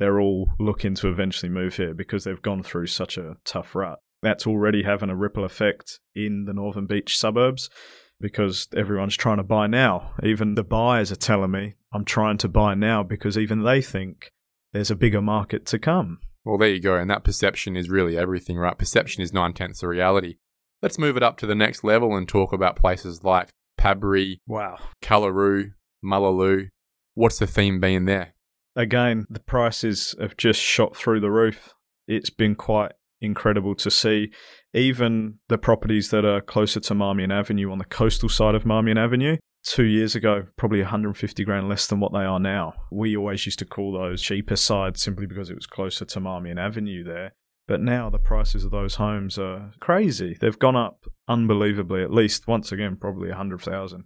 they're 0.00 0.18
all 0.18 0.50
looking 0.58 0.94
to 0.96 1.08
eventually 1.08 1.50
move 1.50 1.76
here 1.76 1.94
because 1.94 2.24
they've 2.24 2.42
gone 2.42 2.62
through 2.64 2.86
such 2.86 3.16
a 3.16 3.36
tough 3.44 3.74
rut. 3.76 4.00
That's 4.22 4.46
already 4.46 4.82
having 4.82 5.10
a 5.10 5.16
ripple 5.16 5.44
effect 5.44 6.00
in 6.14 6.46
the 6.46 6.54
Northern 6.54 6.86
Beach 6.86 7.16
suburbs 7.16 7.70
because 8.18 8.66
everyone's 8.74 9.16
trying 9.16 9.36
to 9.36 9.44
buy 9.44 9.66
now. 9.66 10.14
Even 10.22 10.54
the 10.54 10.64
buyers 10.64 11.12
are 11.12 11.16
telling 11.16 11.52
me 11.52 11.74
I'm 11.92 12.04
trying 12.04 12.38
to 12.38 12.48
buy 12.48 12.74
now 12.74 13.02
because 13.02 13.38
even 13.38 13.62
they 13.62 13.82
think 13.82 14.30
there's 14.72 14.90
a 14.90 14.96
bigger 14.96 15.22
market 15.22 15.66
to 15.66 15.78
come. 15.78 16.18
Well, 16.44 16.58
there 16.58 16.70
you 16.70 16.80
go. 16.80 16.96
And 16.96 17.10
that 17.10 17.24
perception 17.24 17.76
is 17.76 17.90
really 17.90 18.16
everything, 18.16 18.56
right? 18.56 18.78
Perception 18.78 19.22
is 19.22 19.32
nine 19.32 19.52
tenths 19.52 19.82
of 19.82 19.90
reality. 19.90 20.36
Let's 20.80 20.98
move 20.98 21.18
it 21.18 21.22
up 21.22 21.36
to 21.38 21.46
the 21.46 21.54
next 21.54 21.84
level 21.84 22.16
and 22.16 22.26
talk 22.26 22.54
about 22.54 22.76
places 22.76 23.22
like 23.22 23.50
Padbury, 23.78 24.38
wow, 24.46 24.78
Kallaroo, 25.02 25.72
Mullaloo. 26.02 26.68
What's 27.14 27.38
the 27.38 27.46
theme 27.46 27.80
being 27.80 28.06
there? 28.06 28.34
Again, 28.80 29.26
the 29.28 29.40
prices 29.40 30.14
have 30.20 30.36
just 30.36 30.60
shot 30.60 30.96
through 30.96 31.20
the 31.20 31.30
roof. 31.30 31.74
It's 32.08 32.30
been 32.30 32.54
quite 32.54 32.92
incredible 33.20 33.74
to 33.76 33.90
see. 33.90 34.32
Even 34.72 35.38
the 35.48 35.58
properties 35.58 36.10
that 36.10 36.24
are 36.24 36.40
closer 36.40 36.80
to 36.80 36.94
Marmion 36.94 37.32
Avenue 37.32 37.70
on 37.70 37.78
the 37.78 37.84
coastal 37.84 38.28
side 38.28 38.54
of 38.54 38.64
Marmion 38.64 38.98
Avenue, 38.98 39.36
two 39.62 39.84
years 39.84 40.14
ago, 40.14 40.46
probably 40.56 40.80
150 40.80 41.44
grand 41.44 41.68
less 41.68 41.86
than 41.86 42.00
what 42.00 42.12
they 42.12 42.24
are 42.24 42.40
now. 42.40 42.72
We 42.90 43.16
always 43.16 43.44
used 43.46 43.58
to 43.60 43.64
call 43.64 43.92
those 43.92 44.22
cheaper 44.22 44.56
sides 44.56 45.02
simply 45.02 45.26
because 45.26 45.50
it 45.50 45.56
was 45.56 45.66
closer 45.66 46.04
to 46.04 46.20
Marmion 46.20 46.58
Avenue 46.58 47.04
there. 47.04 47.32
But 47.68 47.80
now 47.80 48.10
the 48.10 48.18
prices 48.18 48.64
of 48.64 48.72
those 48.72 48.96
homes 48.96 49.38
are 49.38 49.72
crazy. 49.78 50.36
They've 50.40 50.58
gone 50.58 50.76
up 50.76 51.04
unbelievably, 51.28 52.02
at 52.02 52.12
least 52.12 52.48
once 52.48 52.72
again, 52.72 52.96
probably 52.96 53.28
100,000. 53.28 54.04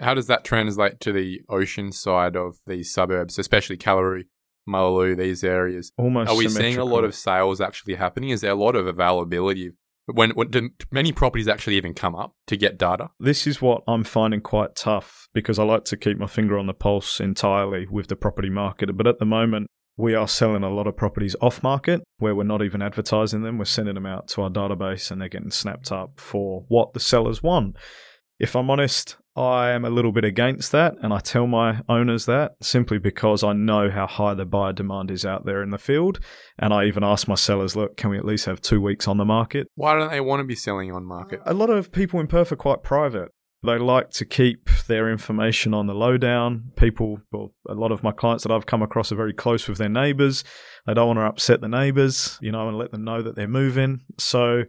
How 0.00 0.14
does 0.14 0.26
that 0.26 0.44
translate 0.44 1.00
to 1.00 1.12
the 1.12 1.40
ocean 1.48 1.92
side 1.92 2.36
of 2.36 2.58
these 2.66 2.92
suburbs, 2.92 3.38
especially 3.38 3.76
Kallaroo, 3.76 4.24
Mullaloo, 4.68 5.16
these 5.16 5.42
areas? 5.42 5.92
Almost. 5.96 6.30
Are 6.30 6.36
we 6.36 6.48
seeing 6.48 6.78
a 6.78 6.84
lot 6.84 7.04
of 7.04 7.14
sales 7.14 7.60
actually 7.60 7.94
happening? 7.94 8.30
Is 8.30 8.42
there 8.42 8.52
a 8.52 8.56
lot 8.56 8.76
of 8.76 8.86
availability? 8.86 9.72
When, 10.06 10.30
when 10.30 10.50
do 10.50 10.70
many 10.92 11.12
properties 11.12 11.48
actually 11.48 11.76
even 11.76 11.94
come 11.94 12.14
up 12.14 12.32
to 12.46 12.56
get 12.56 12.78
data? 12.78 13.10
This 13.18 13.46
is 13.46 13.60
what 13.60 13.82
I'm 13.88 14.04
finding 14.04 14.40
quite 14.40 14.76
tough 14.76 15.28
because 15.34 15.58
I 15.58 15.64
like 15.64 15.84
to 15.86 15.96
keep 15.96 16.18
my 16.18 16.28
finger 16.28 16.58
on 16.58 16.66
the 16.66 16.74
pulse 16.74 17.18
entirely 17.18 17.86
with 17.90 18.06
the 18.06 18.16
property 18.16 18.50
market. 18.50 18.96
But 18.96 19.08
at 19.08 19.18
the 19.18 19.24
moment, 19.24 19.66
we 19.96 20.14
are 20.14 20.28
selling 20.28 20.62
a 20.62 20.70
lot 20.70 20.86
of 20.86 20.96
properties 20.96 21.34
off 21.40 21.62
market 21.62 22.02
where 22.18 22.34
we're 22.34 22.44
not 22.44 22.62
even 22.62 22.82
advertising 22.82 23.42
them. 23.42 23.58
We're 23.58 23.64
sending 23.64 23.94
them 23.94 24.06
out 24.06 24.28
to 24.28 24.42
our 24.42 24.50
database 24.50 25.10
and 25.10 25.20
they're 25.20 25.28
getting 25.28 25.50
snapped 25.50 25.90
up 25.90 26.20
for 26.20 26.64
what 26.68 26.92
the 26.92 27.00
sellers 27.00 27.42
want. 27.42 27.76
If 28.38 28.54
I'm 28.54 28.70
honest, 28.70 29.16
I 29.36 29.70
am 29.70 29.84
a 29.84 29.90
little 29.90 30.12
bit 30.12 30.24
against 30.24 30.72
that, 30.72 30.94
and 31.02 31.12
I 31.12 31.20
tell 31.20 31.46
my 31.46 31.80
owners 31.88 32.24
that 32.26 32.52
simply 32.62 32.98
because 32.98 33.44
I 33.44 33.52
know 33.52 33.90
how 33.90 34.06
high 34.06 34.34
the 34.34 34.46
buyer 34.46 34.72
demand 34.72 35.10
is 35.10 35.26
out 35.26 35.44
there 35.44 35.62
in 35.62 35.70
the 35.70 35.78
field. 35.78 36.20
And 36.58 36.72
I 36.72 36.86
even 36.86 37.04
ask 37.04 37.28
my 37.28 37.34
sellers, 37.34 37.76
look, 37.76 37.96
can 37.96 38.08
we 38.10 38.16
at 38.16 38.24
least 38.24 38.46
have 38.46 38.62
two 38.62 38.80
weeks 38.80 39.06
on 39.06 39.18
the 39.18 39.24
market? 39.26 39.68
Why 39.74 39.94
don't 39.98 40.10
they 40.10 40.20
want 40.20 40.40
to 40.40 40.44
be 40.44 40.54
selling 40.54 40.90
on 40.90 41.04
market? 41.04 41.40
A 41.44 41.52
lot 41.52 41.68
of 41.68 41.92
people 41.92 42.18
in 42.18 42.28
Perth 42.28 42.50
are 42.50 42.56
quite 42.56 42.82
private. 42.82 43.28
They 43.62 43.78
like 43.78 44.10
to 44.10 44.24
keep 44.24 44.70
their 44.86 45.10
information 45.10 45.74
on 45.74 45.86
the 45.86 45.94
lowdown. 45.94 46.72
People, 46.76 47.18
well, 47.32 47.52
a 47.68 47.74
lot 47.74 47.90
of 47.90 48.02
my 48.02 48.12
clients 48.12 48.44
that 48.44 48.52
I've 48.52 48.66
come 48.66 48.82
across 48.82 49.10
are 49.10 49.16
very 49.16 49.32
close 49.32 49.66
with 49.68 49.78
their 49.78 49.88
neighbors. 49.88 50.44
They 50.86 50.94
don't 50.94 51.08
want 51.08 51.18
to 51.18 51.24
upset 51.24 51.60
the 51.60 51.68
neighbors, 51.68 52.38
you 52.40 52.52
know, 52.52 52.68
and 52.68 52.78
let 52.78 52.92
them 52.92 53.04
know 53.04 53.22
that 53.22 53.34
they're 53.34 53.48
moving. 53.48 54.02
So, 54.18 54.64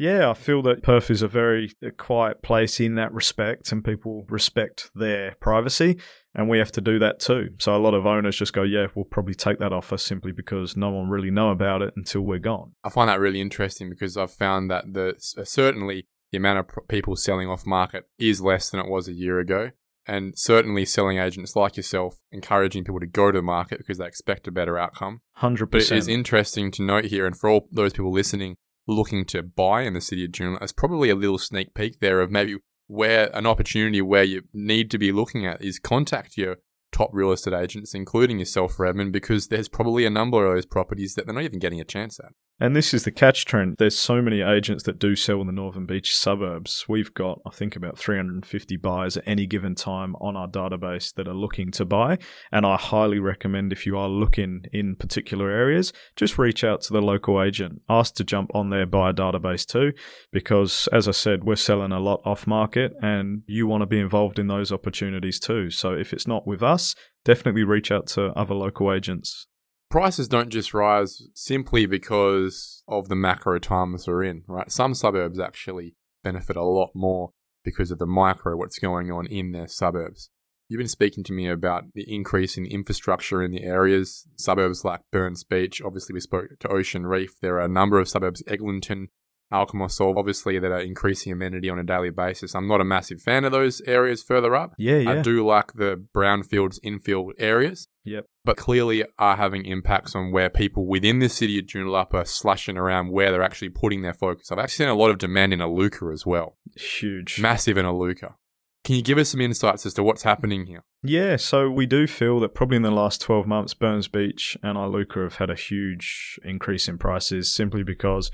yeah, 0.00 0.30
I 0.30 0.34
feel 0.34 0.62
that 0.62 0.82
Perth 0.82 1.10
is 1.10 1.20
a 1.20 1.28
very 1.28 1.72
uh, 1.84 1.90
quiet 1.90 2.42
place 2.42 2.80
in 2.80 2.94
that 2.94 3.12
respect, 3.12 3.70
and 3.70 3.84
people 3.84 4.24
respect 4.30 4.90
their 4.94 5.36
privacy, 5.42 5.98
and 6.34 6.48
we 6.48 6.58
have 6.58 6.72
to 6.72 6.80
do 6.80 6.98
that 7.00 7.20
too. 7.20 7.50
So 7.58 7.76
a 7.76 7.78
lot 7.78 7.92
of 7.92 8.06
owners 8.06 8.38
just 8.38 8.54
go, 8.54 8.62
"Yeah, 8.62 8.86
we'll 8.94 9.04
probably 9.04 9.34
take 9.34 9.58
that 9.58 9.74
offer 9.74 9.98
simply 9.98 10.32
because 10.32 10.74
no 10.74 10.88
one 10.88 11.10
really 11.10 11.30
know 11.30 11.50
about 11.50 11.82
it 11.82 11.92
until 11.96 12.22
we're 12.22 12.38
gone." 12.38 12.72
I 12.82 12.88
find 12.88 13.10
that 13.10 13.20
really 13.20 13.42
interesting 13.42 13.90
because 13.90 14.16
I've 14.16 14.32
found 14.32 14.70
that 14.70 14.86
the 14.90 15.16
uh, 15.36 15.44
certainly 15.44 16.06
the 16.32 16.38
amount 16.38 16.60
of 16.60 16.88
people 16.88 17.14
selling 17.14 17.48
off 17.48 17.66
market 17.66 18.04
is 18.18 18.40
less 18.40 18.70
than 18.70 18.80
it 18.80 18.88
was 18.88 19.06
a 19.06 19.12
year 19.12 19.38
ago. 19.38 19.70
And 20.06 20.32
certainly, 20.36 20.86
selling 20.86 21.18
agents 21.18 21.54
like 21.54 21.76
yourself 21.76 22.22
encouraging 22.32 22.84
people 22.84 23.00
to 23.00 23.06
go 23.06 23.30
to 23.30 23.38
the 23.38 23.42
market 23.42 23.78
because 23.78 23.98
they 23.98 24.06
expect 24.06 24.48
a 24.48 24.50
better 24.50 24.78
outcome. 24.78 25.20
100%. 25.42 25.70
But 25.70 25.82
it 25.82 25.92
is 25.92 26.08
interesting 26.08 26.70
to 26.72 26.82
note 26.82 27.04
here, 27.04 27.26
and 27.26 27.36
for 27.36 27.50
all 27.50 27.68
those 27.70 27.92
people 27.92 28.10
listening, 28.10 28.56
looking 28.86 29.24
to 29.26 29.42
buy 29.42 29.82
in 29.82 29.94
the 29.94 30.00
city 30.00 30.24
of 30.24 30.32
Joondalup, 30.32 30.62
it's 30.62 30.72
probably 30.72 31.10
a 31.10 31.14
little 31.14 31.38
sneak 31.38 31.74
peek 31.74 32.00
there 32.00 32.20
of 32.20 32.30
maybe 32.30 32.56
where 32.86 33.34
an 33.36 33.46
opportunity 33.46 34.02
where 34.02 34.24
you 34.24 34.42
need 34.52 34.90
to 34.90 34.98
be 34.98 35.12
looking 35.12 35.46
at 35.46 35.62
is 35.62 35.78
contact 35.78 36.36
your 36.36 36.56
top 36.92 37.10
real 37.12 37.32
estate 37.32 37.54
agents, 37.54 37.94
including 37.94 38.38
yourself, 38.38 38.80
Redmond, 38.80 39.12
because 39.12 39.48
there's 39.48 39.68
probably 39.68 40.04
a 40.04 40.10
number 40.10 40.44
of 40.46 40.54
those 40.54 40.66
properties 40.66 41.14
that 41.14 41.26
they're 41.26 41.34
not 41.34 41.44
even 41.44 41.60
getting 41.60 41.80
a 41.80 41.84
chance 41.84 42.18
at. 42.18 42.32
And 42.62 42.76
this 42.76 42.92
is 42.92 43.04
the 43.04 43.10
catch 43.10 43.46
Trent. 43.46 43.78
There's 43.78 43.96
so 43.96 44.20
many 44.20 44.42
agents 44.42 44.84
that 44.84 44.98
do 44.98 45.16
sell 45.16 45.40
in 45.40 45.46
the 45.46 45.52
Northern 45.52 45.86
Beach 45.86 46.14
suburbs. 46.14 46.84
We've 46.86 47.12
got, 47.14 47.40
I 47.46 47.50
think, 47.50 47.74
about 47.74 47.96
350 47.96 48.76
buyers 48.76 49.16
at 49.16 49.24
any 49.26 49.46
given 49.46 49.74
time 49.74 50.14
on 50.16 50.36
our 50.36 50.46
database 50.46 51.14
that 51.14 51.26
are 51.26 51.32
looking 51.32 51.70
to 51.70 51.86
buy. 51.86 52.18
And 52.52 52.66
I 52.66 52.76
highly 52.76 53.18
recommend 53.18 53.72
if 53.72 53.86
you 53.86 53.96
are 53.96 54.10
looking 54.10 54.64
in 54.74 54.94
particular 54.94 55.50
areas, 55.50 55.94
just 56.16 56.36
reach 56.36 56.62
out 56.62 56.82
to 56.82 56.92
the 56.92 57.00
local 57.00 57.42
agent. 57.42 57.80
Ask 57.88 58.16
to 58.16 58.24
jump 58.24 58.50
on 58.54 58.68
their 58.68 58.84
buyer 58.84 59.14
database 59.14 59.64
too, 59.64 59.94
because 60.30 60.86
as 60.92 61.08
I 61.08 61.12
said, 61.12 61.44
we're 61.44 61.56
selling 61.56 61.92
a 61.92 61.98
lot 61.98 62.20
off 62.26 62.46
market 62.46 62.92
and 63.00 63.42
you 63.46 63.66
want 63.66 63.80
to 63.80 63.86
be 63.86 63.98
involved 63.98 64.38
in 64.38 64.48
those 64.48 64.70
opportunities 64.70 65.40
too. 65.40 65.70
So 65.70 65.94
if 65.94 66.12
it's 66.12 66.26
not 66.26 66.46
with 66.46 66.62
us, 66.62 66.94
definitely 67.24 67.64
reach 67.64 67.90
out 67.90 68.06
to 68.08 68.32
other 68.32 68.54
local 68.54 68.92
agents 68.92 69.46
prices 69.90 70.28
don't 70.28 70.50
just 70.50 70.72
rise 70.72 71.22
simply 71.34 71.84
because 71.84 72.82
of 72.88 73.08
the 73.08 73.16
macro 73.16 73.58
times 73.58 74.06
we're 74.06 74.24
in, 74.24 74.44
right? 74.46 74.70
Some 74.70 74.94
suburbs 74.94 75.38
actually 75.38 75.96
benefit 76.22 76.56
a 76.56 76.62
lot 76.62 76.90
more 76.94 77.32
because 77.64 77.90
of 77.90 77.98
the 77.98 78.06
micro, 78.06 78.56
what's 78.56 78.78
going 78.78 79.10
on 79.10 79.26
in 79.26 79.52
their 79.52 79.68
suburbs. 79.68 80.30
You've 80.68 80.78
been 80.78 80.88
speaking 80.88 81.24
to 81.24 81.32
me 81.32 81.48
about 81.48 81.92
the 81.94 82.04
increase 82.06 82.56
in 82.56 82.64
infrastructure 82.64 83.42
in 83.42 83.50
the 83.50 83.64
areas, 83.64 84.28
suburbs 84.36 84.84
like 84.84 85.00
Burns 85.10 85.42
Beach. 85.42 85.82
Obviously, 85.84 86.12
we 86.14 86.20
spoke 86.20 86.46
to 86.60 86.68
Ocean 86.68 87.06
Reef. 87.06 87.40
There 87.40 87.56
are 87.56 87.64
a 87.64 87.68
number 87.68 87.98
of 87.98 88.08
suburbs, 88.08 88.42
Eglinton, 88.46 89.08
Alkimosol, 89.52 90.16
obviously, 90.16 90.58
that 90.58 90.70
are 90.70 90.80
increasing 90.80 91.32
amenity 91.32 91.68
on 91.68 91.78
a 91.78 91.84
daily 91.84 92.10
basis. 92.10 92.54
I'm 92.54 92.68
not 92.68 92.80
a 92.80 92.84
massive 92.84 93.20
fan 93.20 93.44
of 93.44 93.52
those 93.52 93.80
areas 93.82 94.22
further 94.22 94.54
up. 94.54 94.74
Yeah, 94.78 94.98
yeah. 94.98 95.10
I 95.10 95.22
do 95.22 95.44
like 95.44 95.72
the 95.74 96.04
brownfields, 96.14 96.78
infield 96.82 97.32
areas. 97.38 97.88
Yep. 98.04 98.26
But 98.44 98.56
clearly 98.56 99.04
are 99.18 99.36
having 99.36 99.66
impacts 99.66 100.14
on 100.14 100.32
where 100.32 100.48
people 100.48 100.86
within 100.86 101.18
the 101.18 101.28
city 101.28 101.58
of 101.58 101.66
Joondalup 101.66 102.14
are 102.14 102.24
slashing 102.24 102.78
around 102.78 103.10
where 103.10 103.30
they're 103.30 103.42
actually 103.42 103.68
putting 103.70 104.02
their 104.02 104.14
focus. 104.14 104.50
I've 104.50 104.58
actually 104.58 104.84
seen 104.84 104.88
a 104.88 104.94
lot 104.94 105.10
of 105.10 105.18
demand 105.18 105.52
in 105.52 105.58
Iluka 105.58 106.12
as 106.12 106.24
well. 106.24 106.56
Huge. 106.76 107.40
Massive 107.40 107.76
in 107.76 107.84
Iluka. 107.84 108.34
Can 108.82 108.96
you 108.96 109.02
give 109.02 109.18
us 109.18 109.28
some 109.28 109.42
insights 109.42 109.84
as 109.84 109.92
to 109.94 110.02
what's 110.02 110.22
happening 110.22 110.66
here? 110.66 110.82
Yeah, 111.02 111.36
so 111.36 111.70
we 111.70 111.84
do 111.84 112.06
feel 112.06 112.40
that 112.40 112.54
probably 112.54 112.76
in 112.76 112.82
the 112.82 112.90
last 112.90 113.20
12 113.20 113.46
months, 113.46 113.74
Burns 113.74 114.08
Beach 114.08 114.56
and 114.62 114.78
Iluka 114.78 115.22
have 115.22 115.36
had 115.36 115.50
a 115.50 115.54
huge 115.54 116.40
increase 116.42 116.88
in 116.88 116.96
prices 116.96 117.52
simply 117.52 117.82
because 117.82 118.30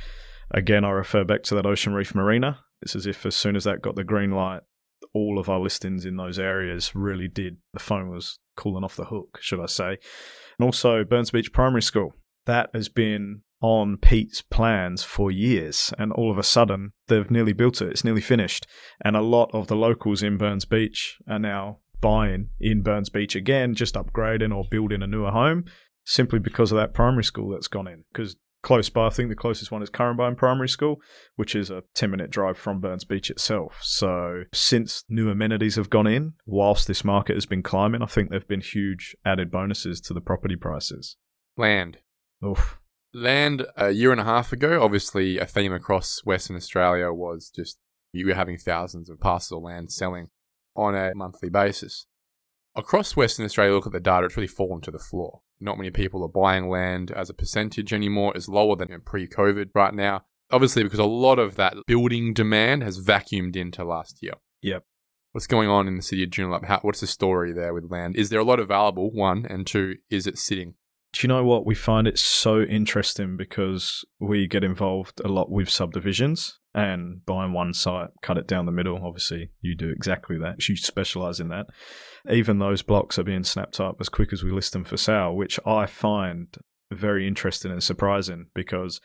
Again, 0.51 0.85
I 0.85 0.91
refer 0.91 1.25
back 1.25 1.43
to 1.45 1.55
that 1.55 1.67
Ocean 1.67 1.93
Reef 1.93 2.15
Marina. 2.15 2.61
It's 2.83 2.95
as 2.97 3.07
if 3.07 3.27
as 3.27 3.35
soon 3.35 3.57
as 3.57 3.65
that 3.65 3.83
got 3.83 3.97
the 3.97 4.05
green 4.05 4.31
light, 4.31 4.63
all 5.13 5.39
of 5.39 5.49
our 5.49 5.61
listings 5.61 6.05
in 6.05 6.17
those 6.17 6.39
areas 6.39 6.95
really 6.95 7.29
did. 7.29 7.57
The 7.73 7.81
phone 7.81 8.11
was 8.11 8.39
cooling 8.57 8.85
off 8.85 8.97
the 8.97 9.07
hook, 9.07 9.39
should 9.41 9.61
I 9.61 9.67
say. 9.67 9.99
And 10.59 10.65
also 10.65 11.05
Burns 11.05 11.31
Beach 11.31 11.53
Primary 11.53 11.83
School. 11.83 12.15
That 12.47 12.71
has 12.75 12.89
been 12.89 13.43
on 13.61 13.97
Pete's 13.97 14.43
plans 14.43 15.03
for 15.03 15.31
years, 15.31 15.93
and 15.99 16.13
all 16.13 16.31
of 16.31 16.39
a 16.39 16.43
sudden 16.43 16.93
they've 17.09 17.31
nearly 17.31 17.53
built 17.53 17.81
it. 17.81 17.89
It's 17.89 18.05
nearly 18.05 18.21
finished. 18.21 18.67
And 19.05 19.17
a 19.17 19.23
lot 19.23 19.51
of 19.53 19.67
the 19.67 19.77
locals 19.77 20.23
in 20.23 20.37
Burns 20.37 20.65
Beach 20.65 21.19
are 21.29 21.39
now 21.39 21.79
buying 22.01 22.51
in 22.61 22.83
Burns 22.83 23.09
Beach 23.09 23.35
again, 23.35 23.75
just 23.75 23.95
upgrading 23.95 24.55
or 24.55 24.65
building 24.71 25.03
a 25.03 25.07
newer 25.07 25.31
home 25.31 25.65
simply 26.05 26.39
because 26.39 26.71
of 26.71 26.77
that 26.77 26.95
primary 26.95 27.25
school 27.25 27.51
that's 27.51 27.69
gone 27.69 27.89
in. 27.89 28.05
Because 28.13 28.37
close 28.67 28.89
by. 28.91 29.07
I 29.07 29.11
think 29.11 29.29
the 29.29 29.37
closest 29.37 29.71
one 29.71 29.81
is 29.81 29.91
Currambine 29.91 30.37
Primary 30.37 30.69
School, 30.69 30.97
which 31.37 31.55
is 31.55 31.71
a 31.71 31.85
10 31.95 32.11
minute 32.11 32.31
drive 32.31 32.59
from 32.59 32.81
Burns 32.81 33.05
Beach 33.05 33.31
itself. 33.31 33.79
So, 33.81 34.43
since 34.53 35.05
new 35.09 35.31
amenities 35.31 35.77
have 35.77 35.89
gone 35.89 36.09
in, 36.09 36.35
whilst 36.47 36.89
this 36.89 37.05
market 37.05 37.37
has 37.37 37.47
been 37.47 37.63
climbing, 37.63 38.03
I 38.03 38.07
think 38.07 38.29
there 38.29 38.41
have 38.41 38.49
been 38.49 38.61
huge 38.61 39.15
added 39.25 39.53
bonuses 39.53 40.01
to 40.03 40.15
the 40.15 40.21
property 40.21 40.57
prices. 40.57 41.17
Land. 41.57 41.99
Oof. 42.45 42.79
Land 43.15 43.67
a 43.77 43.91
year 43.91 44.11
and 44.11 44.21
a 44.21 44.25
half 44.25 44.53
ago, 44.53 44.83
obviously, 44.83 45.39
a 45.39 45.47
theme 45.47 45.73
across 45.73 46.21
Western 46.25 46.57
Australia 46.57 47.13
was 47.13 47.51
just 47.55 47.79
you 48.13 48.27
were 48.27 48.35
having 48.35 48.59
thousands 48.59 49.09
of 49.09 49.21
parcels 49.21 49.59
of 49.59 49.63
land 49.63 49.93
selling 49.93 50.29
on 50.75 50.97
a 50.97 51.15
monthly 51.15 51.49
basis. 51.49 52.07
Across 52.75 53.17
Western 53.17 53.45
Australia, 53.45 53.75
look 53.75 53.87
at 53.87 53.93
the 53.93 54.01
data, 54.01 54.27
it's 54.27 54.37
really 54.37 54.49
fallen 54.49 54.81
to 54.83 54.91
the 54.91 54.99
floor. 54.99 55.41
Not 55.61 55.79
many 55.79 55.91
people 55.91 56.23
are 56.23 56.29
buying 56.29 56.69
land 56.69 57.11
as 57.11 57.31
a 57.31 57.35
percentage 57.35 57.93
anymore. 57.93 58.33
It's 58.35 58.49
lower 58.49 58.77
than 58.77 59.01
pre 59.05 59.27
COVID 59.27 59.71
right 59.75 59.95
now. 59.95 60.25
Obviously, 60.51 60.85
because 60.85 60.99
a 60.99 61.05
lot 61.05 61.39
of 61.39 61.57
that 61.57 61.75
building 61.87 62.33
demand 62.33 62.83
has 62.83 63.01
vacuumed 63.01 63.57
into 63.57 63.85
last 63.85 64.19
year. 64.23 64.35
Yep. 64.63 64.85
What's 65.33 65.47
going 65.47 65.69
on 65.69 65.89
in 65.89 65.97
the 65.97 66.03
city 66.03 66.23
of 66.23 66.31
Joondalup? 66.31 66.67
How, 66.67 66.79
what's 66.83 67.01
the 67.01 67.07
story 67.07 67.53
there 67.53 67.75
with 67.75 67.91
land? 67.91 68.17
Is 68.17 68.31
there 68.31 68.41
a 68.41 68.45
lot 68.45 68.61
available? 68.61 69.11
One 69.13 69.45
and 69.49 69.67
two, 69.67 69.97
is 70.09 70.27
it 70.27 70.39
sitting? 70.39 70.75
Do 71.17 71.27
you 71.27 71.29
know 71.29 71.45
what? 71.45 71.65
We 71.65 71.75
find 71.75 72.07
it 72.07 72.19
so 72.19 72.61
interesting 72.61 73.39
because 73.39 74.05
we 74.21 74.47
get 74.47 74.63
involved 74.63 75.19
a 75.25 75.29
lot 75.29 75.51
with 75.51 75.71
subdivisions 75.71 76.59
and 76.75 77.25
buying 77.25 77.55
one 77.55 77.73
site, 77.73 78.11
cut 78.21 78.37
it 78.37 78.47
down 78.47 78.67
the 78.67 78.73
middle. 78.73 79.01
Obviously, 79.03 79.51
you 79.63 79.75
do 79.75 79.89
exactly 79.89 80.37
that. 80.37 80.69
You 80.69 80.77
specialize 80.77 81.41
in 81.41 81.49
that. 81.49 81.69
Even 82.31 82.59
those 82.59 82.83
blocks 82.83 83.19
are 83.19 83.25
being 83.25 83.45
snapped 83.45 83.81
up 83.81 83.97
as 83.99 84.11
quick 84.11 84.31
as 84.31 84.45
we 84.45 84.51
list 84.51 84.75
them 84.75 84.85
for 84.85 84.99
sale, 84.99 85.35
which 85.35 85.59
I 85.65 85.87
find 85.87 86.55
very 86.93 87.27
interesting 87.27 87.73
and 87.73 87.83
surprising 87.83 88.49
because 88.55 89.01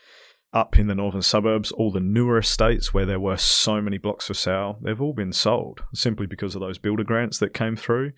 up 0.51 0.77
in 0.77 0.87
the 0.87 0.95
northern 0.95 1.21
suburbs, 1.21 1.71
all 1.71 1.91
the 1.91 2.01
newer 2.01 2.39
estates 2.39 2.93
where 2.93 3.05
there 3.05 3.21
were 3.21 3.37
so 3.37 3.81
many 3.81 3.97
blocks 3.97 4.27
for 4.27 4.33
sale, 4.33 4.79
they've 4.81 5.01
all 5.01 5.13
been 5.13 5.31
sold 5.31 5.85
simply 5.93 6.27
because 6.27 6.55
of 6.55 6.61
those 6.61 6.77
builder 6.77 7.05
grants 7.05 7.37
that 7.39 7.53
came 7.53 7.77
through. 7.77 8.11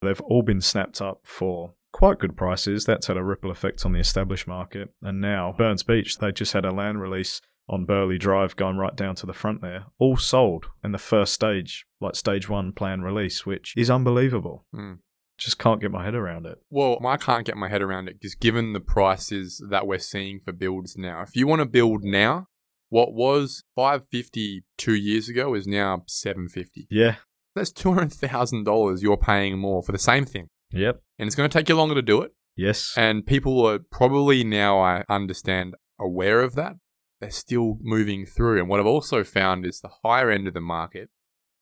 They've 0.00 0.22
all 0.22 0.42
been 0.42 0.62
snapped 0.62 1.02
up 1.02 1.20
for 1.22 1.74
quite 1.96 2.18
good 2.18 2.36
prices. 2.36 2.84
That's 2.84 3.06
had 3.06 3.16
a 3.16 3.24
ripple 3.24 3.50
effect 3.50 3.86
on 3.86 3.92
the 3.92 4.00
established 4.00 4.46
market. 4.46 4.90
And 5.00 5.18
now, 5.18 5.54
Burns 5.56 5.82
Beach, 5.82 6.18
they 6.18 6.30
just 6.30 6.52
had 6.52 6.66
a 6.66 6.70
land 6.70 7.00
release 7.00 7.40
on 7.70 7.86
Burley 7.86 8.18
Drive 8.18 8.54
going 8.54 8.76
right 8.76 8.94
down 8.94 9.14
to 9.16 9.24
the 9.26 9.32
front 9.32 9.62
there, 9.62 9.86
all 9.98 10.18
sold 10.18 10.66
in 10.84 10.92
the 10.92 10.98
first 10.98 11.32
stage, 11.32 11.86
like 11.98 12.14
stage 12.14 12.50
one 12.50 12.72
plan 12.72 13.00
release, 13.00 13.46
which 13.46 13.72
is 13.78 13.88
unbelievable. 13.88 14.66
Mm. 14.74 14.98
Just 15.38 15.58
can't 15.58 15.80
get 15.80 15.90
my 15.90 16.04
head 16.04 16.14
around 16.14 16.44
it. 16.44 16.58
Well, 16.68 16.98
I 17.06 17.16
can't 17.16 17.46
get 17.46 17.56
my 17.56 17.70
head 17.70 17.80
around 17.80 18.08
it 18.08 18.20
because 18.20 18.34
given 18.34 18.74
the 18.74 18.80
prices 18.80 19.64
that 19.70 19.86
we're 19.86 19.98
seeing 19.98 20.40
for 20.44 20.52
builds 20.52 20.98
now, 20.98 21.22
if 21.22 21.34
you 21.34 21.46
want 21.46 21.60
to 21.60 21.66
build 21.66 22.04
now, 22.04 22.48
what 22.90 23.14
was 23.14 23.64
550 23.74 24.64
two 24.76 24.94
years 24.94 25.30
ago 25.30 25.54
is 25.54 25.66
now 25.66 26.02
750. 26.06 26.88
Yeah. 26.90 27.16
That's 27.54 27.72
$200,000 27.72 29.02
you're 29.02 29.16
paying 29.16 29.58
more 29.58 29.82
for 29.82 29.92
the 29.92 29.98
same 29.98 30.26
thing. 30.26 30.50
Yep. 30.76 31.02
And 31.18 31.26
it's 31.26 31.36
going 31.36 31.48
to 31.48 31.58
take 31.58 31.68
you 31.68 31.76
longer 31.76 31.94
to 31.94 32.02
do 32.02 32.22
it. 32.22 32.32
Yes. 32.56 32.94
And 32.96 33.26
people 33.26 33.66
are 33.66 33.78
probably 33.78 34.44
now, 34.44 34.80
I 34.80 35.04
understand, 35.08 35.74
aware 35.98 36.40
of 36.40 36.54
that 36.54 36.76
they're 37.20 37.30
still 37.30 37.78
moving 37.80 38.26
through. 38.26 38.58
And 38.58 38.68
what 38.68 38.80
I've 38.80 38.86
also 38.86 39.24
found 39.24 39.64
is 39.64 39.80
the 39.80 39.90
higher 40.02 40.30
end 40.30 40.46
of 40.48 40.54
the 40.54 40.60
market, 40.60 41.10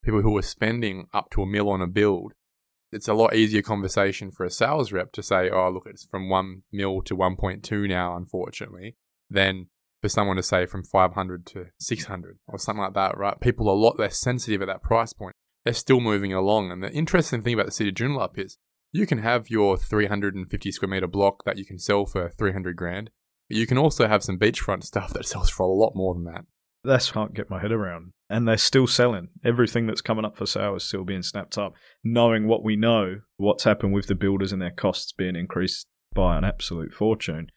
people 0.02 0.22
who 0.22 0.36
are 0.36 0.42
spending 0.42 1.06
up 1.12 1.30
to 1.30 1.42
a 1.42 1.46
mil 1.46 1.68
on 1.68 1.80
a 1.80 1.86
build, 1.86 2.32
it's 2.92 3.08
a 3.08 3.14
lot 3.14 3.34
easier 3.34 3.62
conversation 3.62 4.30
for 4.30 4.44
a 4.44 4.50
sales 4.50 4.92
rep 4.92 5.12
to 5.12 5.22
say, 5.22 5.50
oh, 5.50 5.70
look, 5.70 5.86
it's 5.86 6.04
from 6.04 6.28
1 6.28 6.62
mil 6.72 7.02
to 7.02 7.16
1.2 7.16 7.88
now, 7.88 8.16
unfortunately, 8.16 8.96
than 9.28 9.66
for 10.00 10.08
someone 10.08 10.36
to 10.36 10.42
say 10.42 10.66
from 10.66 10.84
500 10.84 11.46
to 11.46 11.66
600 11.78 12.38
or 12.46 12.58
something 12.58 12.82
like 12.82 12.94
that, 12.94 13.16
right? 13.16 13.40
People 13.40 13.68
are 13.68 13.74
a 13.74 13.78
lot 13.78 13.98
less 13.98 14.20
sensitive 14.20 14.62
at 14.62 14.66
that 14.66 14.82
price 14.82 15.12
point. 15.12 15.34
They're 15.64 15.72
still 15.72 16.00
moving 16.00 16.32
along. 16.32 16.70
And 16.70 16.82
the 16.82 16.92
interesting 16.92 17.42
thing 17.42 17.54
about 17.54 17.66
the 17.66 17.72
city 17.72 17.88
of 17.88 17.96
Joondalup 17.96 18.38
is 18.38 18.58
you 18.94 19.06
can 19.06 19.18
have 19.18 19.50
your 19.50 19.76
350 19.76 20.72
square 20.72 20.88
meter 20.88 21.06
block 21.06 21.44
that 21.44 21.58
you 21.58 21.66
can 21.66 21.78
sell 21.78 22.06
for 22.06 22.30
300 22.30 22.76
grand 22.76 23.10
but 23.48 23.56
you 23.56 23.66
can 23.66 23.78
also 23.78 24.08
have 24.08 24.22
some 24.22 24.38
beachfront 24.38 24.84
stuff 24.84 25.12
that 25.12 25.26
sells 25.26 25.50
for 25.50 25.64
a 25.64 25.72
lot 25.72 25.92
more 25.94 26.14
than 26.14 26.24
that. 26.24 26.44
That's 26.82 27.10
can't 27.10 27.34
get 27.34 27.50
my 27.50 27.60
head 27.60 27.72
around. 27.72 28.12
And 28.28 28.46
they're 28.46 28.56
still 28.56 28.86
selling. 28.86 29.28
Everything 29.44 29.86
that's 29.86 30.00
coming 30.00 30.24
up 30.24 30.36
for 30.36 30.46
sale 30.46 30.76
is 30.76 30.84
still 30.84 31.04
being 31.04 31.22
snapped 31.22 31.56
up, 31.56 31.74
knowing 32.02 32.46
what 32.46 32.62
we 32.62 32.76
know, 32.76 33.20
what's 33.36 33.64
happened 33.64 33.94
with 33.94 34.06
the 34.06 34.14
builders 34.14 34.52
and 34.52 34.60
their 34.60 34.70
costs 34.70 35.12
being 35.12 35.36
increased 35.36 35.86
by 36.14 36.36
an 36.36 36.44
absolute 36.44 36.92
fortune. 36.92 37.48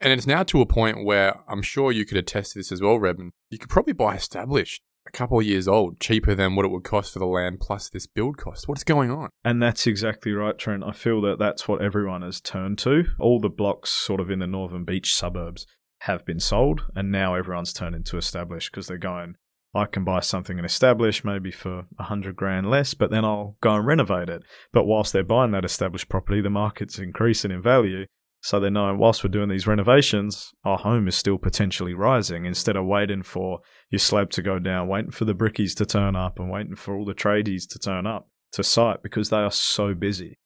And 0.00 0.12
it's 0.12 0.26
now 0.26 0.42
to 0.44 0.60
a 0.60 0.66
point 0.66 1.04
where 1.04 1.40
I'm 1.48 1.62
sure 1.62 1.92
you 1.92 2.04
could 2.04 2.18
attest 2.18 2.52
to 2.52 2.58
this 2.58 2.72
as 2.72 2.80
well, 2.80 2.98
Redmond. 2.98 3.32
You 3.48 3.58
could 3.58 3.70
probably 3.70 3.92
buy 3.92 4.16
established 4.16 4.82
a 5.06 5.10
couple 5.10 5.38
of 5.38 5.44
years 5.44 5.68
old 5.68 6.00
cheaper 6.00 6.34
than 6.34 6.56
what 6.56 6.64
it 6.64 6.70
would 6.70 6.84
cost 6.84 7.12
for 7.12 7.18
the 7.18 7.26
land 7.26 7.60
plus 7.60 7.88
this 7.88 8.06
build 8.06 8.36
cost. 8.36 8.68
What's 8.68 8.84
going 8.84 9.10
on? 9.10 9.30
And 9.44 9.62
that's 9.62 9.86
exactly 9.86 10.32
right, 10.32 10.56
Trent. 10.56 10.84
I 10.84 10.92
feel 10.92 11.20
that 11.22 11.38
that's 11.38 11.68
what 11.68 11.82
everyone 11.82 12.22
has 12.22 12.40
turned 12.40 12.78
to. 12.78 13.04
All 13.18 13.40
the 13.40 13.50
blocks, 13.50 13.90
sort 13.90 14.20
of 14.20 14.30
in 14.30 14.38
the 14.38 14.46
Northern 14.46 14.84
Beach 14.84 15.14
suburbs, 15.14 15.66
have 16.00 16.24
been 16.24 16.40
sold, 16.40 16.82
and 16.94 17.10
now 17.10 17.34
everyone's 17.34 17.72
turned 17.72 17.94
into 17.94 18.16
established 18.16 18.70
because 18.70 18.86
they're 18.86 18.98
going, 18.98 19.36
I 19.74 19.86
can 19.86 20.04
buy 20.04 20.20
something 20.20 20.56
and 20.58 20.66
establish 20.66 21.24
maybe 21.24 21.50
for 21.50 21.86
a 21.98 22.04
hundred 22.04 22.36
grand 22.36 22.70
less, 22.70 22.94
but 22.94 23.10
then 23.10 23.24
I'll 23.24 23.56
go 23.60 23.74
and 23.74 23.86
renovate 23.86 24.28
it. 24.28 24.42
But 24.72 24.84
whilst 24.84 25.12
they're 25.12 25.24
buying 25.24 25.50
that 25.50 25.64
established 25.64 26.08
property, 26.08 26.40
the 26.40 26.50
market's 26.50 26.98
increasing 26.98 27.50
in 27.50 27.60
value. 27.60 28.06
So 28.44 28.60
they 28.60 28.68
know 28.68 28.90
uh, 28.90 28.94
whilst 28.94 29.24
we're 29.24 29.30
doing 29.30 29.48
these 29.48 29.66
renovations, 29.66 30.52
our 30.64 30.76
home 30.76 31.08
is 31.08 31.16
still 31.16 31.38
potentially 31.38 31.94
rising 31.94 32.44
instead 32.44 32.76
of 32.76 32.84
waiting 32.84 33.22
for 33.22 33.60
your 33.88 33.98
slab 33.98 34.28
to 34.32 34.42
go 34.42 34.58
down, 34.58 34.86
waiting 34.86 35.12
for 35.12 35.24
the 35.24 35.34
brickies 35.34 35.74
to 35.76 35.86
turn 35.86 36.14
up 36.14 36.38
and 36.38 36.50
waiting 36.50 36.76
for 36.76 36.94
all 36.94 37.06
the 37.06 37.14
tradies 37.14 37.66
to 37.70 37.78
turn 37.78 38.06
up 38.06 38.28
to 38.52 38.62
site 38.62 39.02
because 39.02 39.30
they 39.30 39.38
are 39.38 39.50
so 39.50 39.94
busy. 39.94 40.38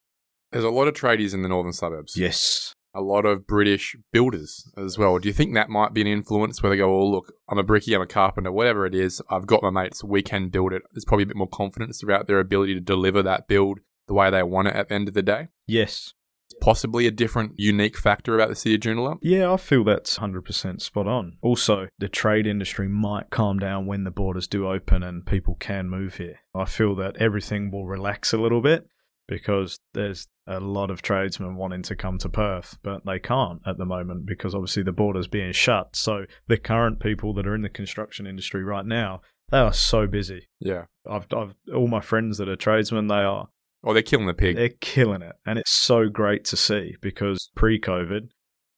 There's 0.52 0.62
a 0.62 0.71
lot 0.71 0.87
of 0.87 0.95
tradies 0.95 1.35
in 1.35 1.43
the 1.43 1.49
northern 1.49 1.73
suburbs. 1.73 2.17
Yes. 2.17 2.73
A 2.95 3.00
lot 3.00 3.26
of 3.26 3.49
British 3.49 3.97
builders 4.12 4.71
as 4.78 4.97
well. 4.97 5.19
Do 5.19 5.28
you 5.28 5.35
think 5.35 5.55
that 5.55 5.69
might 5.69 5.93
be 5.93 6.00
an 6.00 6.07
influence 6.07 6.62
where 6.62 6.71
they 6.71 6.76
go, 6.76 6.95
oh, 6.95 7.05
look, 7.05 7.33
I'm 7.49 7.59
a 7.59 7.64
brickie, 7.64 7.97
I'm 7.97 8.02
a 8.02 8.07
carpenter, 8.07 8.52
whatever 8.52 8.87
it 8.87 8.95
is, 8.95 9.21
I've 9.28 9.49
got 9.49 9.64
my 9.64 9.71
mates, 9.71 10.05
we 10.05 10.23
can 10.23 10.50
build 10.50 10.73
it. 10.73 10.83
There's 10.93 11.05
probably 11.05 11.25
a 11.25 11.26
bit 11.26 11.37
more 11.37 11.49
confidence 11.49 12.00
about 12.00 12.28
their 12.28 12.38
ability 12.38 12.75
to 12.75 12.81
deliver 12.81 13.25
that 13.25 13.49
build 13.49 13.81
the 14.07 14.14
way 14.14 14.31
they 14.31 14.45
want 14.45 14.69
it 14.69 14.76
at 14.76 14.88
the 14.88 14.95
end 14.95 15.09
of 15.09 15.14
the 15.14 15.23
day. 15.23 15.49
Yes 15.67 16.14
possibly 16.61 17.07
a 17.07 17.11
different, 17.11 17.53
unique 17.57 17.97
factor 17.97 18.35
about 18.35 18.49
the 18.49 18.55
city 18.55 18.75
of 18.75 18.81
Joondalup? 18.81 19.19
Yeah, 19.23 19.53
I 19.53 19.57
feel 19.57 19.85
that's 19.85 20.19
100% 20.19 20.81
spot 20.81 21.07
on. 21.07 21.38
Also, 21.43 21.88
the 21.99 22.09
trade 22.09 22.47
industry 22.47 22.88
might 22.88 23.31
calm 23.31 23.59
down 23.59 23.87
when 23.87 24.05
the 24.05 24.11
borders 24.11 24.47
do 24.47 24.69
open 24.69 25.03
and 25.03 25.27
people 25.27 25.57
can 25.57 25.88
move 25.88 26.17
here. 26.17 26.41
I 26.55 26.65
feel 26.65 26.95
that 26.97 27.17
everything 27.19 27.71
will 27.71 27.87
relax 27.87 28.33
a 28.33 28.38
little 28.38 28.61
bit 28.61 28.88
because 29.29 29.79
there's 29.93 30.27
a 30.47 30.59
lot 30.59 30.91
of 30.91 31.03
tradesmen 31.03 31.57
wanting 31.57 31.83
to 31.83 31.95
come 31.95 32.19
to 32.19 32.29
Perth, 32.29 32.79
but 32.83 33.05
they 33.05 33.19
can't 33.19 33.61
at 33.67 33.77
the 33.77 33.85
moment 33.85 34.27
because 34.27 34.55
obviously 34.55 34.83
the 34.83 34.93
border's 34.93 35.29
being 35.29 35.53
shut. 35.53 35.95
So 35.95 36.25
the 36.49 36.57
current 36.57 36.99
people 36.99 37.35
that 37.35 37.47
are 37.47 37.55
in 37.55 37.62
the 37.62 37.69
construction 37.69 38.27
industry 38.27 38.65
right 38.65 38.87
now, 38.87 39.21
they 39.50 39.59
are 39.59 39.73
so 39.73 40.07
busy. 40.07 40.49
Yeah. 40.59 40.85
I've, 41.09 41.27
I've 41.37 41.55
all 41.75 41.88
my 41.88 42.00
friends 42.00 42.38
that 42.38 42.49
are 42.49 42.57
tradesmen, 42.57 43.09
they 43.09 43.17
are 43.17 43.49
Oh, 43.85 43.93
they're 43.93 44.03
killing 44.03 44.27
the 44.27 44.35
pig. 44.35 44.57
They're 44.57 44.71
killing 44.81 45.23
it. 45.23 45.37
And 45.47 45.59
it's 45.59 45.71
so 45.71 46.09
great 46.09 46.45
to 46.47 46.57
see 46.57 46.97
because 47.01 47.51
pre 47.55 47.81
COVID, 47.81 48.29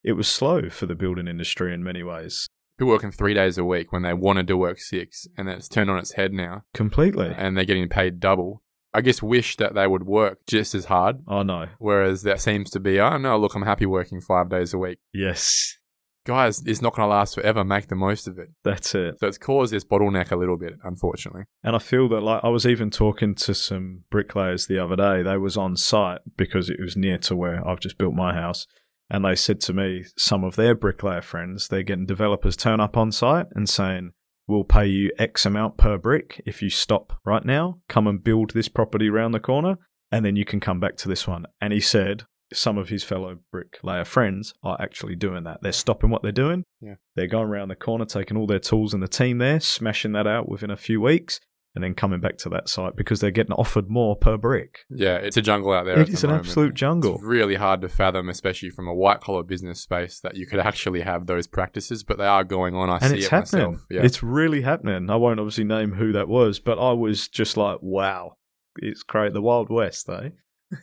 it 0.03 0.13
was 0.13 0.29
slow 0.29 0.69
for 0.69 0.87
the 0.87 0.95
building 0.95 1.29
industry 1.29 1.73
in 1.73 1.83
many 1.83 2.03
ways. 2.03 2.47
People 2.79 2.93
working 2.93 3.11
three 3.11 3.35
days 3.35 3.59
a 3.59 3.65
week 3.65 3.93
when 3.93 4.03
they 4.03 4.15
wanted 4.15 4.47
to 4.49 4.57
work 4.57 4.79
six, 4.79 5.27
and 5.37 5.49
it's 5.49 5.69
turned 5.69 5.91
on 5.91 5.99
its 5.99 6.13
head 6.13 6.33
now. 6.33 6.63
Completely. 6.73 7.35
And 7.37 7.57
they're 7.57 7.65
getting 7.65 7.89
paid 7.89 8.21
double. 8.21 8.63
I 8.93 9.03
guess 9.03 9.23
wish 9.23 9.57
that 9.57 9.75
they 9.75 9.87
would 9.87 10.05
work 10.05 10.39
just 10.47 10.75
as 10.75 10.87
hard. 10.87 11.19
Oh, 11.29 11.43
no. 11.43 11.67
Whereas 11.79 12.23
that 12.23 12.41
seems 12.41 12.71
to 12.71 12.81
be, 12.81 12.99
oh, 12.99 13.19
no, 13.19 13.39
look, 13.39 13.55
I'm 13.55 13.63
happy 13.63 13.87
working 13.87 14.21
five 14.21 14.49
days 14.49 14.75
a 14.75 14.79
week. 14.79 14.99
Yes 15.13 15.80
guys, 16.31 16.63
it's 16.65 16.81
not 16.81 16.95
going 16.95 17.07
to 17.07 17.15
last 17.15 17.35
forever. 17.35 17.65
Make 17.65 17.89
the 17.89 17.97
most 17.97 18.27
of 18.27 18.39
it. 18.39 18.49
That's 18.65 18.95
it. 18.95 19.19
So 19.21 19.27
it's 19.27 19.39
caused 19.39 19.73
this 19.73 19.85
bottleneck 19.85 20.31
a 20.31 20.37
little 20.37 20.57
bit, 20.57 20.75
unfortunately. 20.85 21.43
And 21.63 21.77
I 21.77 21.79
feel 21.79 22.09
that, 22.09 22.23
like, 22.23 22.43
I 22.45 22.49
was 22.49 22.67
even 22.67 22.91
talking 22.91 23.35
to 23.35 23.55
some 23.55 24.05
bricklayers 24.11 24.67
the 24.67 24.79
other 24.79 24.97
day. 24.97 25.23
They 25.23 25.37
was 25.37 25.57
on 25.57 25.77
site 25.77 26.21
because 26.37 26.71
it 26.71 26.81
was 26.81 26.97
near 26.97 27.19
to 27.19 27.37
where 27.37 27.67
I've 27.67 27.81
just 27.81 27.99
built 27.99 28.15
my 28.15 28.33
house. 28.33 28.67
And 29.11 29.25
they 29.25 29.35
said 29.35 29.61
to 29.63 29.73
me, 29.73 30.05
some 30.17 30.45
of 30.45 30.55
their 30.55 30.75
bricklayer 30.75 31.23
friends, 31.23 31.69
they're 31.69 31.83
getting 31.83 32.07
developers 32.07 32.57
turn 32.57 32.81
up 32.81 32.97
on 32.97 33.11
site 33.11 33.47
and 33.55 33.69
saying, 33.69 34.13
we'll 34.47 34.65
pay 34.65 34.87
you 34.87 35.11
X 35.19 35.45
amount 35.45 35.77
per 35.77 35.99
brick 35.99 36.41
if 36.47 36.63
you 36.63 36.71
stop 36.71 37.19
right 37.25 37.45
now, 37.45 37.81
come 37.89 38.07
and 38.07 38.23
build 38.23 38.53
this 38.53 38.69
property 38.69 39.09
around 39.09 39.33
the 39.33 39.41
corner, 39.41 39.79
and 40.13 40.25
then 40.25 40.37
you 40.37 40.45
can 40.45 40.61
come 40.61 40.81
back 40.81 40.97
to 40.97 41.09
this 41.09 41.27
one. 41.27 41.47
And 41.61 41.73
he 41.73 41.81
said, 41.81 42.25
some 42.53 42.79
of 42.79 42.89
his 42.89 43.05
fellow 43.05 43.39
bricklayer 43.51 44.05
friends 44.05 44.55
are 44.63 44.77
actually 44.81 45.17
doing 45.17 45.45
that. 45.45 45.63
They're 45.63 45.73
stopping 45.73 46.11
what 46.11 46.23
they're 46.23 46.33
doing. 46.33 46.65
Yeah. 46.81 46.95
They're 47.15 47.27
going 47.27 47.49
around 47.49 47.69
the 47.69 47.77
corner, 47.77 48.05
taking 48.05 48.37
all 48.37 48.47
their 48.47 48.59
tools 48.59 48.95
and 48.95 49.03
the 49.03 49.09
team 49.09 49.39
there, 49.39 49.61
smashing 49.61 50.13
that 50.13 50.27
out 50.27 50.49
within 50.49 50.71
a 50.71 50.77
few 50.77 51.01
weeks, 51.01 51.41
and 51.75 51.85
then 51.85 51.95
coming 51.95 52.21
back 52.21 52.37
to 52.39 52.49
that 52.49 52.69
site 52.69 52.97
because 52.97 53.21
they're 53.21 53.31
getting 53.31 53.53
offered 53.53 53.89
more 53.89 54.17
per 54.17 54.37
brick. 54.37 54.81
Yeah, 54.91 55.17
it's 55.17 55.37
a 55.37 55.43
jungle 55.43 55.73
out 55.73 55.85
there. 55.85 56.01
It 56.01 56.09
is 56.09 56.25
an 56.25 56.31
moment. 56.31 56.47
absolute 56.47 56.75
jungle. 56.75 57.15
It's 57.17 57.25
really 57.25 57.55
hard 57.55 57.81
to 57.83 57.89
fathom, 57.89 58.29
especially 58.29 58.71
from 58.71 58.89
a 58.89 58.95
white 58.95 59.21
collar 59.21 59.45
business 59.45 59.81
space, 59.81 60.19
that 60.21 60.37
you 60.37 60.47
could 60.47 60.59
actually 60.59 61.03
have 61.03 61.27
those 61.27 61.47
practices, 61.47 62.03
but 62.03 62.19
they 62.19 62.27
are 62.27 62.45
going 62.45 62.75
on. 62.75 62.91
I 62.91 62.99
and 62.99 63.11
see 63.11 63.17
it's 63.19 63.27
it 63.27 63.31
happening. 63.31 63.67
myself. 63.73 63.87
Yeah. 63.91 64.03
It's 64.03 64.23
really 64.23 64.63
happening. 64.63 65.09
I 65.11 65.17
won't 65.17 65.39
obviously 65.39 65.65
name 65.65 65.93
who 65.93 66.13
that 66.13 66.29
was, 66.29 66.59
but 66.59 66.79
I 66.79 66.93
was 66.93 67.29
just 67.29 67.57
like, 67.57 67.79
wow, 67.81 68.37
it's 68.77 69.05
great. 69.05 69.33
The 69.33 69.43
Wild 69.43 69.71
West, 69.71 70.09
eh? 70.09 70.31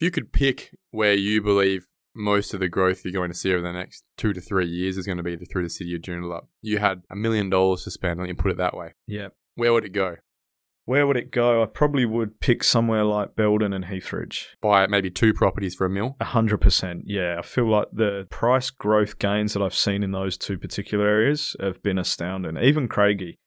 if 0.00 0.04
you 0.04 0.10
could 0.10 0.32
pick 0.32 0.74
where 0.90 1.12
you 1.12 1.42
believe 1.42 1.86
most 2.14 2.54
of 2.54 2.60
the 2.60 2.68
growth 2.68 3.04
you're 3.04 3.12
going 3.12 3.30
to 3.30 3.36
see 3.36 3.52
over 3.52 3.62
the 3.62 3.72
next 3.72 4.02
two 4.16 4.32
to 4.32 4.40
three 4.40 4.66
years 4.66 4.96
is 4.96 5.06
going 5.06 5.18
to 5.18 5.22
be 5.22 5.36
through 5.36 5.62
the 5.62 5.70
city 5.70 5.94
of 5.94 6.00
Joondalup. 6.00 6.46
You 6.62 6.78
had 6.78 7.02
a 7.10 7.16
million 7.16 7.50
dollars 7.50 7.84
to 7.84 7.90
spend, 7.90 8.18
let 8.18 8.26
me 8.26 8.32
put 8.32 8.50
it 8.50 8.56
that 8.56 8.74
way. 8.74 8.94
Yeah. 9.06 9.28
Where 9.56 9.72
would 9.74 9.84
it 9.84 9.92
go? 9.92 10.16
Where 10.86 11.06
would 11.06 11.18
it 11.18 11.30
go? 11.30 11.62
I 11.62 11.66
probably 11.66 12.06
would 12.06 12.40
pick 12.40 12.64
somewhere 12.64 13.04
like 13.04 13.36
Beldon 13.36 13.74
and 13.74 13.84
Heathridge. 13.84 14.46
Buy 14.62 14.86
maybe 14.86 15.10
two 15.10 15.34
properties 15.34 15.74
for 15.74 15.84
a 15.84 15.90
mil? 15.90 16.16
A 16.18 16.24
hundred 16.24 16.62
percent, 16.62 17.04
yeah. 17.06 17.36
I 17.38 17.42
feel 17.42 17.68
like 17.68 17.88
the 17.92 18.26
price 18.30 18.70
growth 18.70 19.18
gains 19.18 19.52
that 19.52 19.62
I've 19.62 19.74
seen 19.74 20.02
in 20.02 20.12
those 20.12 20.38
two 20.38 20.58
particular 20.58 21.06
areas 21.06 21.54
have 21.60 21.82
been 21.82 21.98
astounding. 21.98 22.56
Even 22.56 22.88
Craigie. 22.88 23.38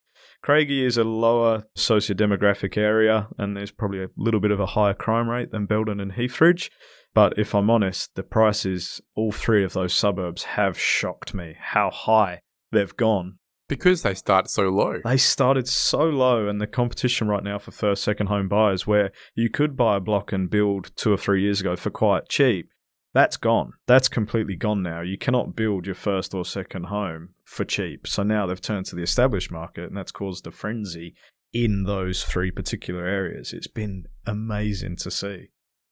Craigie 0.44 0.84
is 0.84 0.98
a 0.98 1.04
lower 1.04 1.64
socio-demographic 1.74 2.76
area 2.76 3.28
and 3.38 3.56
there's 3.56 3.70
probably 3.70 4.02
a 4.02 4.10
little 4.14 4.40
bit 4.40 4.50
of 4.50 4.60
a 4.60 4.66
higher 4.66 4.92
crime 4.92 5.30
rate 5.30 5.52
than 5.52 5.64
Beldon 5.64 6.00
and 6.00 6.12
Heathridge. 6.12 6.68
But 7.14 7.38
if 7.38 7.54
I'm 7.54 7.70
honest, 7.70 8.14
the 8.14 8.24
prices, 8.24 9.00
all 9.16 9.32
three 9.32 9.64
of 9.64 9.72
those 9.72 9.94
suburbs, 9.94 10.42
have 10.44 10.78
shocked 10.78 11.32
me 11.32 11.56
how 11.58 11.90
high 11.90 12.42
they've 12.72 12.94
gone. 12.94 13.38
Because 13.70 14.02
they 14.02 14.12
start 14.12 14.50
so 14.50 14.68
low. 14.68 15.00
They 15.02 15.16
started 15.16 15.66
so 15.66 16.04
low, 16.04 16.46
and 16.46 16.60
the 16.60 16.66
competition 16.66 17.26
right 17.26 17.42
now 17.42 17.58
for 17.58 17.70
first, 17.70 18.04
second 18.04 18.26
home 18.26 18.46
buyers, 18.46 18.86
where 18.86 19.12
you 19.34 19.48
could 19.48 19.78
buy 19.78 19.96
a 19.96 20.00
block 20.00 20.30
and 20.30 20.50
build 20.50 20.94
two 20.94 21.10
or 21.10 21.16
three 21.16 21.40
years 21.40 21.62
ago 21.62 21.74
for 21.74 21.88
quite 21.88 22.28
cheap, 22.28 22.68
that's 23.14 23.36
gone. 23.36 23.72
That's 23.86 24.08
completely 24.08 24.56
gone 24.56 24.82
now. 24.82 25.00
You 25.00 25.16
cannot 25.16 25.54
build 25.54 25.86
your 25.86 25.94
first 25.94 26.34
or 26.34 26.44
second 26.44 26.86
home 26.86 27.30
for 27.44 27.64
cheap. 27.64 28.06
So 28.06 28.24
now 28.24 28.46
they've 28.46 28.60
turned 28.60 28.86
to 28.86 28.96
the 28.96 29.02
established 29.02 29.52
market, 29.52 29.84
and 29.84 29.96
that's 29.96 30.12
caused 30.12 30.46
a 30.46 30.50
frenzy 30.50 31.14
in 31.52 31.84
those 31.84 32.24
three 32.24 32.50
particular 32.50 33.06
areas. 33.06 33.52
It's 33.52 33.68
been 33.68 34.06
amazing 34.26 34.96
to 34.96 35.10
see. 35.10 35.50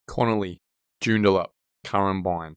Connolly, 0.09 0.61
Joondalup, 1.01 1.51
Currambine. 1.87 2.55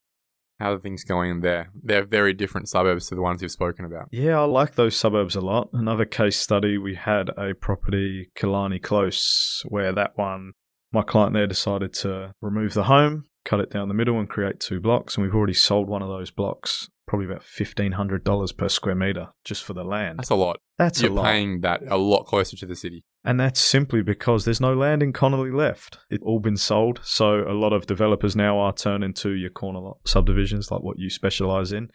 How 0.60 0.73
are 0.73 0.80
things 0.80 1.04
going 1.04 1.30
in 1.30 1.41
there? 1.41 1.69
They're 1.75 2.04
very 2.04 2.34
different 2.34 2.69
suburbs 2.69 3.08
to 3.10 3.15
the 3.15 3.21
ones 3.21 3.41
you've 3.41 3.51
spoken 3.51 3.86
about. 3.86 4.08
Yeah, 4.12 4.39
I 4.39 4.45
like 4.45 4.75
those 4.75 4.95
suburbs 4.95 5.36
a 5.36 5.41
lot. 5.41 5.69
Another 5.73 6.06
case 6.06 6.39
study, 6.39 6.78
we 6.78 6.95
had 6.95 7.30
a 7.38 7.54
property, 7.54 8.32
Killarney 8.36 8.80
Close, 8.80 9.63
where 9.67 9.91
that 9.91 10.17
one, 10.17 10.54
my 10.91 11.01
client 11.04 11.34
there 11.34 11.45
decided 11.45 11.93
to 11.95 12.34
remove 12.41 12.73
the 12.73 12.86
home, 12.86 13.25
cut 13.46 13.62
it 13.62 13.70
down 13.70 13.88
the 13.88 13.94
middle, 13.94 14.20
and 14.20 14.30
create 14.30 14.60
two 14.60 14.82
blocks. 14.82 15.16
And 15.16 15.24
we've 15.24 15.36
already 15.36 15.54
sold 15.54 15.88
one 15.88 16.02
of 16.02 16.10
those 16.10 16.32
blocks 16.32 16.90
probably 17.08 17.28
about 17.28 17.44
fifteen 17.44 17.94
hundred 17.94 18.24
dollars 18.24 18.52
per 18.52 18.68
square 18.68 18.96
meter 18.96 19.28
just 19.44 19.64
for 19.64 19.74
the 19.74 19.84
land. 19.84 20.20
That's 20.20 20.32
a 20.32 20.36
lot. 20.36 20.58
That's 20.78 21.02
You're 21.02 21.12
a 21.12 21.14
lot. 21.14 21.26
paying 21.26 21.62
that 21.62 21.82
a 21.88 21.98
lot 21.98 22.26
closer 22.26 22.58
to 22.58 22.66
the 22.66 22.76
city. 22.76 23.06
And 23.24 23.40
that's 23.40 23.60
simply 23.60 24.04
because 24.04 24.46
there's 24.46 24.62
no 24.62 24.74
land 24.76 25.02
in 25.02 25.12
Connolly 25.12 25.50
left. 25.50 25.98
It's 26.12 26.24
all 26.24 26.40
been 26.40 26.58
sold. 26.58 27.00
So 27.04 27.42
a 27.42 27.54
lot 27.54 27.74
of 27.74 27.88
developers 27.88 28.36
now 28.36 28.60
are 28.60 28.74
turning 28.74 29.14
to 29.16 29.32
your 29.32 29.50
corner 29.50 29.80
lot 29.80 29.98
subdivisions 30.06 30.70
like 30.70 30.82
what 30.82 31.00
you 31.00 31.10
specialize 31.10 31.72
in. 31.72 31.90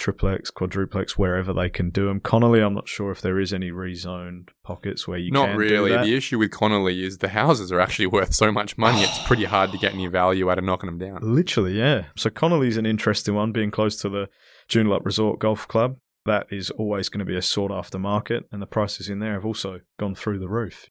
Triplex, 0.00 0.50
quadruplex, 0.50 1.18
wherever 1.18 1.52
they 1.52 1.68
can 1.68 1.90
do 1.90 2.06
them. 2.06 2.20
Connolly, 2.20 2.60
I'm 2.60 2.72
not 2.72 2.88
sure 2.88 3.10
if 3.10 3.20
there 3.20 3.38
is 3.38 3.52
any 3.52 3.70
rezoned 3.70 4.48
pockets 4.64 5.06
where 5.06 5.18
you 5.18 5.30
Not 5.30 5.50
can 5.50 5.58
really. 5.58 5.90
The 5.90 6.16
issue 6.16 6.38
with 6.38 6.50
Connolly 6.50 7.04
is 7.04 7.18
the 7.18 7.28
houses 7.28 7.70
are 7.70 7.80
actually 7.80 8.06
worth 8.18 8.34
so 8.34 8.50
much 8.50 8.78
money. 8.78 9.02
it's 9.02 9.26
pretty 9.26 9.44
hard 9.44 9.72
to 9.72 9.78
get 9.78 9.92
any 9.92 10.06
value 10.06 10.50
out 10.50 10.58
of 10.58 10.64
knocking 10.64 10.86
them 10.88 10.98
down. 10.98 11.18
Literally, 11.22 11.78
yeah. 11.78 12.06
So 12.16 12.30
Connolly's 12.30 12.78
an 12.78 12.86
interesting 12.86 13.34
one, 13.34 13.52
being 13.52 13.70
close 13.70 13.96
to 14.00 14.08
the 14.08 14.30
Joondalup 14.70 15.04
Resort 15.04 15.38
Golf 15.38 15.68
Club. 15.68 15.98
That 16.24 16.46
is 16.50 16.70
always 16.70 17.10
going 17.10 17.20
to 17.20 17.24
be 17.26 17.36
a 17.36 17.42
sought 17.42 17.70
after 17.70 17.98
market, 17.98 18.44
and 18.50 18.62
the 18.62 18.66
prices 18.66 19.10
in 19.10 19.18
there 19.18 19.34
have 19.34 19.44
also 19.44 19.80
gone 19.98 20.14
through 20.14 20.38
the 20.38 20.48
roof. 20.48 20.88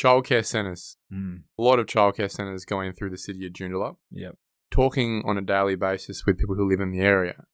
Childcare 0.00 0.44
centres. 0.44 0.96
Mm. 1.12 1.42
A 1.58 1.62
lot 1.62 1.78
of 1.78 1.86
childcare 1.86 2.30
centres 2.30 2.64
going 2.64 2.94
through 2.94 3.10
the 3.10 3.18
city 3.18 3.46
of 3.46 3.52
Joondalup. 3.52 3.96
Yep. 4.10 4.36
Talking 4.70 5.22
on 5.26 5.36
a 5.36 5.42
daily 5.42 5.76
basis 5.76 6.24
with 6.24 6.38
people 6.38 6.54
who 6.54 6.68
live 6.68 6.80
in 6.80 6.90
the 6.90 7.00
area, 7.00 7.44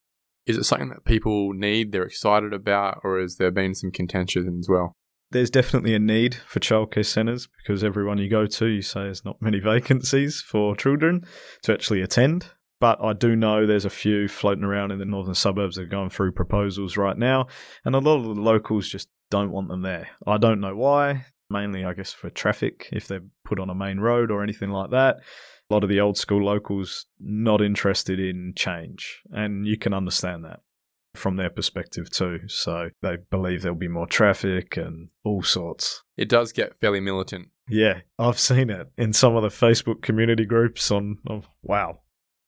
Is 0.47 0.57
it 0.57 0.65
something 0.65 0.89
that 0.89 1.05
people 1.05 1.53
need, 1.53 1.93
they're 1.93 2.03
excited 2.03 2.53
about, 2.53 3.01
or 3.05 3.21
has 3.21 3.37
there 3.37 3.51
been 3.51 3.75
some 3.75 3.93
contention 3.93 4.59
as 4.59 4.69
well? 4.69 4.97
There's 5.31 5.51
definitely 5.51 5.95
a 5.95 5.99
need 5.99 6.35
for 6.35 6.61
childcare 6.61 7.07
centres 7.07 7.49
because 7.59 7.83
everyone 7.83 8.19
you 8.19 8.29
go 8.29 8.47
to, 8.47 8.67
you 8.67 8.83
say 8.83 9.05
there's 9.05 9.25
not 9.25 9.41
many 9.41 9.61
vacancies 9.61 10.41
for 10.41 10.77
children 10.77 11.25
to 11.63 11.73
actually 11.73 12.03
attend. 12.03 12.51
But 12.81 12.99
I 13.01 13.13
do 13.13 13.37
know 13.37 13.65
there's 13.65 13.85
a 13.85 13.91
few 13.91 14.27
floating 14.27 14.65
around 14.65 14.91
in 14.91 14.99
the 14.99 15.05
northern 15.05 15.37
suburbs 15.37 15.77
that 15.77 15.83
are 15.83 15.87
going 15.87 16.11
through 16.11 16.33
proposals 16.33 16.97
right 16.97 17.17
now, 17.17 17.47
and 17.85 17.95
a 17.95 18.01
lot 18.01 18.17
of 18.17 18.25
the 18.25 18.43
locals 18.43 18.89
just 18.89 19.09
don't 19.31 19.53
want 19.53 19.69
them 19.69 19.83
there. 19.83 20.09
I 20.27 20.37
don't 20.37 20.61
know 20.61 20.75
why. 20.75 21.27
Mainly, 21.49 21.85
I 21.85 21.93
guess, 21.93 22.13
for 22.13 22.29
traffic, 22.29 22.89
if 22.93 23.07
they're 23.07 23.23
put 23.45 23.61
on 23.61 23.71
a 23.71 23.75
main 23.75 24.01
road 24.01 24.33
or 24.33 24.43
anything 24.43 24.71
like 24.71 24.91
that. 24.91 25.19
A 25.73 25.75
lot 25.75 25.85
of 25.85 25.89
the 25.89 26.01
old 26.01 26.19
school 26.19 26.45
locals 26.45 27.07
not 27.19 27.63
interested 27.63 28.21
in 28.21 28.53
change, 28.55 29.23
and 29.31 29.67
you 29.67 29.79
can 29.79 29.95
understand 29.95 30.45
that 30.45 30.61
from 31.15 31.37
their 31.37 31.49
perspective 31.49 32.11
too. 32.11 32.41
So 32.47 32.91
they 33.01 33.17
believe 33.31 33.63
there'll 33.63 33.79
be 33.79 33.89
more 33.89 34.07
traffic 34.07 34.77
and 34.77 35.09
all 35.25 35.43
sorts. 35.43 36.03
It 36.15 36.29
does 36.29 36.53
get 36.53 36.77
fairly 36.77 37.01
militant. 37.01 37.49
Yeah, 37.71 38.01
I've 38.19 38.39
seen 38.39 38.69
it 38.69 38.89
in 38.99 39.15
some 39.15 39.35
of 39.35 39.43
the 39.43 39.49
Facebook 39.49 40.03
community 40.03 40.45
groups 40.45 40.91
on, 40.91 41.17
oh, 41.27 41.45
wow. 41.63 42.01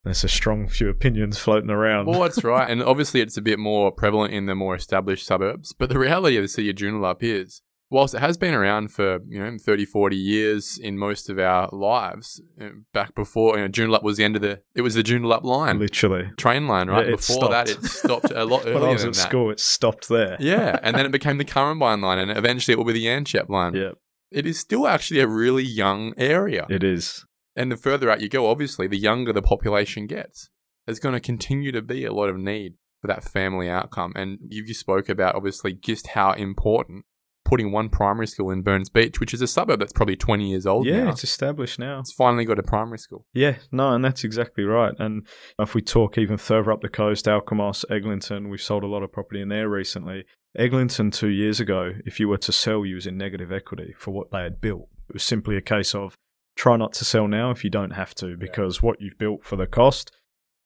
There's 0.02 0.22
a 0.22 0.28
strong 0.28 0.68
few 0.68 0.90
opinions 0.90 1.38
floating 1.38 1.70
around. 1.70 2.04
Well, 2.04 2.20
that's 2.20 2.44
right. 2.44 2.68
And 2.70 2.82
obviously, 2.82 3.22
it's 3.22 3.38
a 3.38 3.42
bit 3.42 3.58
more 3.58 3.90
prevalent 3.90 4.34
in 4.34 4.44
the 4.44 4.54
more 4.54 4.74
established 4.74 5.24
suburbs. 5.24 5.72
But 5.72 5.88
the 5.88 5.98
reality 5.98 6.36
of 6.36 6.44
the 6.44 6.48
city 6.48 6.68
of 6.68 6.76
Joondalup 6.76 7.22
is 7.22 7.62
whilst 7.94 8.12
it 8.12 8.20
has 8.20 8.36
been 8.36 8.52
around 8.52 8.88
for 8.92 9.20
you 9.28 9.38
know 9.38 9.56
30 9.56 9.84
40 9.84 10.16
years 10.16 10.76
in 10.76 10.98
most 10.98 11.30
of 11.30 11.38
our 11.38 11.68
lives 11.72 12.42
uh, 12.60 12.70
back 12.92 13.14
before 13.14 13.56
you 13.56 13.62
know 13.62 13.68
Joondalup 13.68 14.02
was 14.02 14.16
the 14.16 14.24
end 14.24 14.34
of 14.36 14.42
the 14.42 14.60
it 14.74 14.82
was 14.82 14.94
the 14.94 15.02
Joondalup 15.02 15.44
line. 15.44 15.78
Literally. 15.78 16.30
Train 16.36 16.66
line 16.66 16.88
right? 16.88 17.06
It 17.08 17.16
before 17.16 17.48
that 17.50 17.70
it 17.70 17.82
stopped 17.84 18.32
a 18.34 18.44
lot 18.44 18.62
earlier 18.66 18.74
when 18.80 18.82
I 18.90 18.92
was 18.92 19.02
than 19.02 19.10
at 19.10 19.14
that. 19.14 19.28
school, 19.28 19.50
it 19.50 19.60
stopped 19.60 20.08
there. 20.08 20.36
yeah 20.40 20.78
and 20.82 20.96
then 20.96 21.06
it 21.06 21.12
became 21.18 21.38
the 21.38 21.44
Currambine 21.44 22.02
line 22.02 22.18
and 22.18 22.30
eventually 22.36 22.72
it 22.72 22.76
will 22.78 22.84
be 22.84 22.92
the 22.92 23.06
Yanchep 23.06 23.48
line. 23.48 23.74
Yeah, 23.74 23.92
it 24.30 24.44
is 24.44 24.58
still 24.58 24.86
actually 24.88 25.20
a 25.20 25.28
really 25.28 25.64
young 25.64 26.12
area. 26.18 26.66
It 26.68 26.82
is. 26.82 27.24
and 27.54 27.70
the 27.70 27.76
further 27.76 28.10
out 28.10 28.20
you 28.20 28.28
go 28.28 28.48
obviously 28.50 28.88
the 28.88 28.98
younger 28.98 29.32
the 29.32 29.40
population 29.42 30.06
gets. 30.08 30.50
There's 30.84 30.98
going 30.98 31.14
to 31.14 31.20
continue 31.20 31.70
to 31.72 31.80
be 31.80 32.04
a 32.04 32.12
lot 32.12 32.28
of 32.28 32.36
need 32.36 32.74
for 33.00 33.06
that 33.06 33.22
family 33.22 33.68
outcome 33.68 34.12
and 34.16 34.38
you 34.48 34.64
you 34.64 34.74
spoke 34.74 35.08
about 35.08 35.36
obviously 35.36 35.72
just 35.72 36.08
how 36.08 36.32
important 36.32 37.04
putting 37.44 37.70
one 37.72 37.88
primary 37.90 38.26
school 38.26 38.50
in 38.50 38.62
Burns 38.62 38.88
Beach, 38.88 39.20
which 39.20 39.34
is 39.34 39.42
a 39.42 39.46
suburb 39.46 39.78
that's 39.80 39.92
probably 39.92 40.16
20 40.16 40.48
years 40.50 40.66
old 40.66 40.86
Yeah, 40.86 41.04
now. 41.04 41.10
it's 41.10 41.24
established 41.24 41.78
now. 41.78 42.00
It's 42.00 42.12
finally 42.12 42.44
got 42.44 42.58
a 42.58 42.62
primary 42.62 42.98
school. 42.98 43.26
Yeah, 43.34 43.56
no, 43.70 43.92
and 43.92 44.04
that's 44.04 44.24
exactly 44.24 44.64
right. 44.64 44.94
And 44.98 45.26
if 45.58 45.74
we 45.74 45.82
talk 45.82 46.16
even 46.18 46.38
further 46.38 46.72
up 46.72 46.80
the 46.80 46.88
coast, 46.88 47.26
Alkimos, 47.26 47.84
Eglinton, 47.90 48.48
we've 48.48 48.62
sold 48.62 48.82
a 48.82 48.86
lot 48.88 49.02
of 49.02 49.12
property 49.12 49.40
in 49.42 49.48
there 49.50 49.68
recently. 49.68 50.24
Eglinton, 50.56 51.10
two 51.10 51.28
years 51.28 51.60
ago, 51.60 51.92
if 52.06 52.18
you 52.20 52.28
were 52.28 52.38
to 52.38 52.52
sell, 52.52 52.86
you 52.86 52.94
was 52.94 53.06
in 53.06 53.18
negative 53.18 53.52
equity 53.52 53.92
for 53.98 54.12
what 54.12 54.30
they 54.30 54.42
had 54.42 54.60
built. 54.60 54.88
It 55.08 55.14
was 55.14 55.22
simply 55.24 55.56
a 55.56 55.60
case 55.60 55.94
of 55.94 56.16
try 56.56 56.76
not 56.76 56.92
to 56.94 57.04
sell 57.04 57.26
now 57.28 57.50
if 57.50 57.64
you 57.64 57.70
don't 57.70 57.90
have 57.90 58.14
to, 58.16 58.36
because 58.36 58.80
what 58.80 59.00
you've 59.00 59.18
built 59.18 59.44
for 59.44 59.56
the 59.56 59.66
cost, 59.66 60.12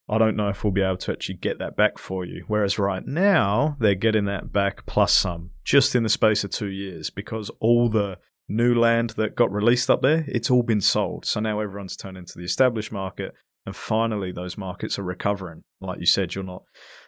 I 0.08 0.18
don't 0.18 0.36
know 0.36 0.48
if 0.48 0.64
we'll 0.64 0.72
be 0.72 0.82
able 0.82 0.96
to 0.98 1.12
actually 1.12 1.36
get 1.36 1.58
that 1.58 1.76
back 1.76 1.98
for 1.98 2.24
you. 2.24 2.44
Whereas 2.46 2.78
right 2.78 3.06
now, 3.06 3.76
they're 3.78 3.94
getting 3.94 4.24
that 4.24 4.52
back 4.52 4.86
plus 4.86 5.12
some, 5.12 5.50
just 5.64 5.94
in 5.94 6.02
the 6.02 6.08
space 6.08 6.44
of 6.44 6.50
two 6.50 6.68
years, 6.68 7.10
because 7.10 7.50
all 7.60 7.88
the 7.88 8.18
new 8.48 8.74
land 8.74 9.10
that 9.10 9.36
got 9.36 9.52
released 9.52 9.90
up 9.90 10.00
there, 10.00 10.24
it's 10.26 10.50
all 10.50 10.62
been 10.62 10.80
sold. 10.80 11.26
So 11.26 11.40
now 11.40 11.60
everyone's 11.60 11.96
turned 11.96 12.16
into 12.16 12.38
the 12.38 12.44
established 12.44 12.90
market, 12.90 13.34
and 13.66 13.76
finally 13.76 14.32
those 14.32 14.56
markets 14.56 14.98
are 14.98 15.02
recovering. 15.02 15.64
Like 15.80 16.00
you 16.00 16.06
said, 16.06 16.34
you're 16.34 16.44
not 16.44 16.62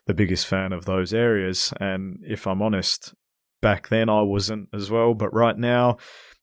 the 0.06 0.14
biggest 0.14 0.46
fan 0.46 0.72
of 0.72 0.84
those 0.84 1.14
areas, 1.14 1.72
and 1.80 2.18
if 2.22 2.46
I'm 2.46 2.60
honest, 2.60 3.14
back 3.62 3.88
then 3.88 4.10
I 4.10 4.20
wasn't 4.20 4.68
as 4.74 4.90
well, 4.90 5.14
but 5.14 5.32
right 5.32 5.56
now 5.56 5.96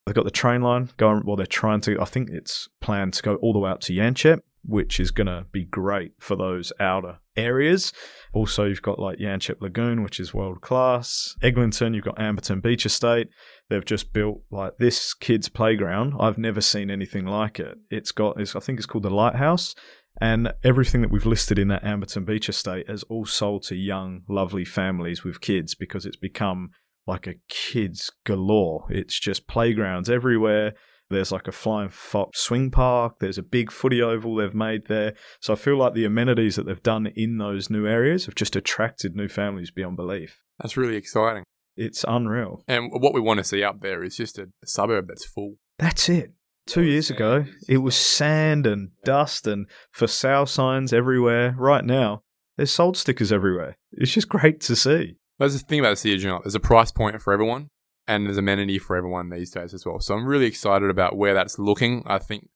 they've 0.05 0.15
got 0.15 0.25
the 0.25 0.31
train 0.31 0.61
line 0.61 0.89
going. 0.97 1.21
Well, 1.25 1.35
they're 1.35 1.45
trying 1.45 1.81
to. 1.81 2.01
I 2.01 2.05
think 2.05 2.29
it's 2.31 2.67
planned 2.81 3.13
to 3.13 3.23
go 3.23 3.35
all 3.35 3.53
the 3.53 3.59
way 3.59 3.69
up 3.69 3.81
to 3.81 3.93
Yanchep, 3.93 4.39
which 4.67 4.99
is 4.99 5.11
going 5.11 5.27
to 5.27 5.45
be 5.51 5.63
great 5.63 6.11
for 6.19 6.35
those 6.35 6.73
outer 6.79 7.19
areas. 7.35 7.93
Also, 8.33 8.65
you've 8.65 8.81
got 8.81 8.99
like 8.99 9.17
Yanchep 9.17 9.61
Lagoon, 9.61 10.03
which 10.03 10.19
is 10.19 10.33
world 10.33 10.61
class. 10.61 11.35
Eglinton, 11.41 11.93
you've 11.93 12.03
got 12.03 12.17
Amberton 12.17 12.61
Beach 12.61 12.85
Estate. 12.85 13.29
They've 13.69 13.85
just 13.85 14.13
built 14.13 14.41
like 14.51 14.77
this 14.77 15.13
kids' 15.13 15.49
playground. 15.49 16.13
I've 16.19 16.37
never 16.37 16.61
seen 16.61 16.91
anything 16.91 17.25
like 17.25 17.59
it. 17.59 17.77
It's 17.89 18.11
got, 18.11 18.39
it's, 18.39 18.55
I 18.55 18.59
think 18.59 18.77
it's 18.77 18.85
called 18.85 19.05
the 19.05 19.09
Lighthouse. 19.09 19.73
And 20.19 20.51
everything 20.63 21.01
that 21.01 21.11
we've 21.11 21.25
listed 21.25 21.59
in 21.59 21.67
that 21.69 21.83
Amberton 21.83 22.25
Beach 22.25 22.49
Estate 22.49 22.89
has 22.89 23.03
all 23.03 23.25
sold 23.25 23.63
to 23.63 23.75
young, 23.75 24.23
lovely 24.27 24.65
families 24.65 25.23
with 25.23 25.41
kids 25.41 25.75
because 25.75 26.05
it's 26.05 26.17
become 26.17 26.71
like 27.05 27.27
a 27.27 27.35
kids 27.47 28.11
galore. 28.25 28.87
It's 28.89 29.19
just 29.19 29.47
playgrounds 29.47 30.09
everywhere. 30.09 30.73
There's 31.09 31.31
like 31.31 31.47
a 31.47 31.53
flying 31.53 31.89
fox 31.89 32.41
swing 32.41 32.71
park. 32.71 33.19
There's 33.19 33.37
a 33.37 33.43
big 33.43 33.71
footy 33.71 34.01
oval 34.01 34.35
they've 34.35 34.53
made 34.53 34.87
there. 34.87 35.13
So 35.41 35.53
I 35.53 35.55
feel 35.55 35.77
like 35.77 35.93
the 35.93 36.05
amenities 36.05 36.55
that 36.57 36.65
they've 36.65 36.83
done 36.83 37.07
in 37.15 37.37
those 37.37 37.69
new 37.69 37.87
areas 37.87 38.25
have 38.25 38.35
just 38.35 38.55
attracted 38.55 39.15
new 39.15 39.27
families 39.27 39.71
beyond 39.71 39.95
belief. 39.95 40.41
That's 40.59 40.77
really 40.77 40.95
exciting. 40.95 41.43
It's 41.75 42.03
unreal. 42.07 42.63
And 42.67 42.91
what 42.91 43.13
we 43.13 43.21
want 43.21 43.37
to 43.37 43.43
see 43.43 43.63
up 43.63 43.81
there 43.81 44.03
is 44.03 44.17
just 44.17 44.39
a, 44.39 44.49
suburb 44.65 45.07
that's 45.07 45.25
full. 45.25 45.55
That's 45.77 46.09
it. 46.09 46.33
Two 46.65 46.83
years 46.83 47.09
ago, 47.09 47.45
it 47.69 47.77
was 47.77 47.95
sand 47.95 48.67
and 48.67 48.89
dust 49.05 49.47
and 49.47 49.67
for 49.91 50.07
sale 50.07 50.45
signs 50.45 50.91
everywhere. 50.91 51.55
Right 51.57 51.85
now, 51.85 52.23
there's 52.57 52.71
sold 52.71 52.97
stickers 52.97 53.31
everywhere. 53.31 53.77
It's 53.93 54.11
just 54.11 54.27
great 54.27 54.59
to 54.61 54.75
see. 54.75 55.15
There's 55.39 55.53
the 55.53 55.59
thing 55.59 55.79
about 55.79 55.91
the 55.91 55.95
city 55.97 56.27
of. 56.27 56.43
There's 56.43 56.55
a 56.55 56.59
price 56.59 56.91
point 56.91 57.21
for 57.21 57.31
everyone, 57.31 57.69
and 58.07 58.25
there's 58.25 58.37
amenity 58.37 58.79
for 58.79 58.95
everyone 58.95 59.29
these 59.29 59.51
days 59.51 59.73
as 59.73 59.85
well. 59.85 59.99
So 59.99 60.15
I'm 60.15 60.25
really 60.25 60.45
excited 60.45 60.89
about 60.89 61.17
where 61.17 61.33
that's 61.33 61.59
looking. 61.59 62.03
I 62.05 62.19
think 62.19 62.49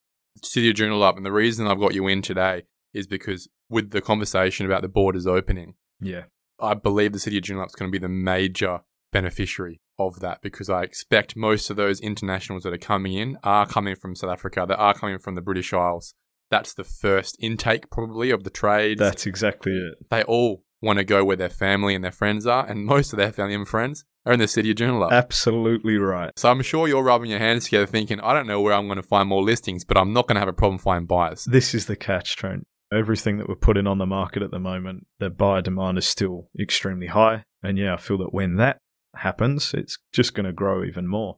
city 0.44 0.70
of 0.70 0.76
Joondalup, 0.76 1.18
and 1.18 1.26
the 1.26 1.32
reason 1.32 1.68
I've 1.68 1.80
got 1.80 1.94
you 1.94 2.08
in 2.08 2.22
today 2.22 2.64
is 2.94 3.08
because 3.08 3.48
with 3.70 3.92
the 3.92 4.02
conversation 4.02 4.66
about 4.66 4.82
the 4.82 4.90
borders 4.90 5.28
opening, 5.28 5.76
Yeah. 6.00 6.24
I 6.60 6.74
believe 6.76 7.12
the 7.14 7.20
city 7.20 7.38
of 7.38 7.44
Joondalup 7.44 7.68
is 7.68 7.76
going 7.76 7.92
to 7.92 8.00
be 8.00 8.02
the 8.02 8.10
major 8.10 8.82
beneficiary 9.12 9.82
of 10.00 10.20
that 10.20 10.42
because 10.42 10.70
I 10.70 10.84
expect 10.84 11.36
most 11.36 11.70
of 11.70 11.76
those 11.76 12.00
internationals 12.00 12.64
that 12.64 12.74
are 12.74 12.78
coming 12.78 13.14
in 13.14 13.38
are 13.44 13.66
coming 13.66 13.96
from 13.96 14.16
South 14.16 14.32
Africa, 14.32 14.66
that 14.68 14.78
are 14.78 14.94
coming 14.94 15.20
from 15.20 15.36
the 15.36 15.42
British 15.42 15.74
Isles. 15.74 16.14
That's 16.50 16.74
the 16.74 16.84
first 16.84 17.38
intake, 17.40 17.90
probably, 17.90 18.30
of 18.30 18.44
the 18.44 18.50
trades. 18.50 19.00
That's 19.00 19.26
exactly 19.26 19.72
it. 19.74 20.10
they 20.10 20.24
all 20.24 20.64
want 20.82 20.98
to 21.00 21.06
go 21.06 21.24
where 21.24 21.38
their 21.38 21.50
family 21.50 21.94
and 21.96 22.04
their 22.04 22.12
friends 22.12 22.46
are, 22.46 22.66
and 22.66 22.86
most 22.86 23.14
of 23.14 23.18
their 23.18 23.32
family 23.32 23.54
and 23.56 23.68
friends 23.68 24.04
are 24.26 24.34
in 24.34 24.40
the 24.40 24.48
city 24.48 24.72
of 24.72 24.78
Joondalup. 24.78 25.12
Absolutely 25.12 25.98
right. 25.98 26.32
so 26.38 26.52
I'm 26.52 26.62
sure 26.62 26.88
you're 26.88 27.04
rubbing 27.04 27.30
your 27.30 27.40
hands 27.40 27.66
together 27.66 27.86
thinking, 27.86 28.20
I 28.20 28.34
don't 28.34 28.48
know 28.48 28.62
where 28.62 28.74
I'm 28.74 28.88
going 28.88 28.98
to 28.98 29.04
find 29.04 29.28
more 29.28 29.44
listings, 29.44 29.84
but 29.84 29.98
I'm 29.98 30.14
not 30.14 30.28
going 30.28 30.36
to 30.36 30.42
have 30.42 30.48
a 30.48 30.54
problem 30.54 30.78
finding 30.78 31.08
buyers. 31.08 31.46
This 31.46 31.74
is 31.74 31.88
the 31.88 31.96
catch, 31.96 32.36
Trent. 32.36 32.68
Everything 32.94 33.38
that 33.38 33.48
we're 33.48 33.56
putting 33.56 33.88
on 33.88 33.98
the 33.98 34.06
market 34.06 34.44
at 34.44 34.52
the 34.52 34.60
moment, 34.60 35.08
the 35.20 35.30
buyer 35.30 35.62
demand 35.62 35.98
is 35.98 36.06
still 36.06 36.50
extremely 36.60 37.08
high. 37.08 37.46
And 37.64 37.78
yeah, 37.78 37.94
I 37.94 37.98
feel 37.98 38.18
that 38.20 38.34
when 38.34 38.58
that 38.58 38.78
happens, 39.16 39.74
it's 39.74 39.98
just 40.12 40.34
going 40.34 40.46
to 40.46 40.52
grow 40.52 40.84
even 40.84 41.08
more. 41.08 41.38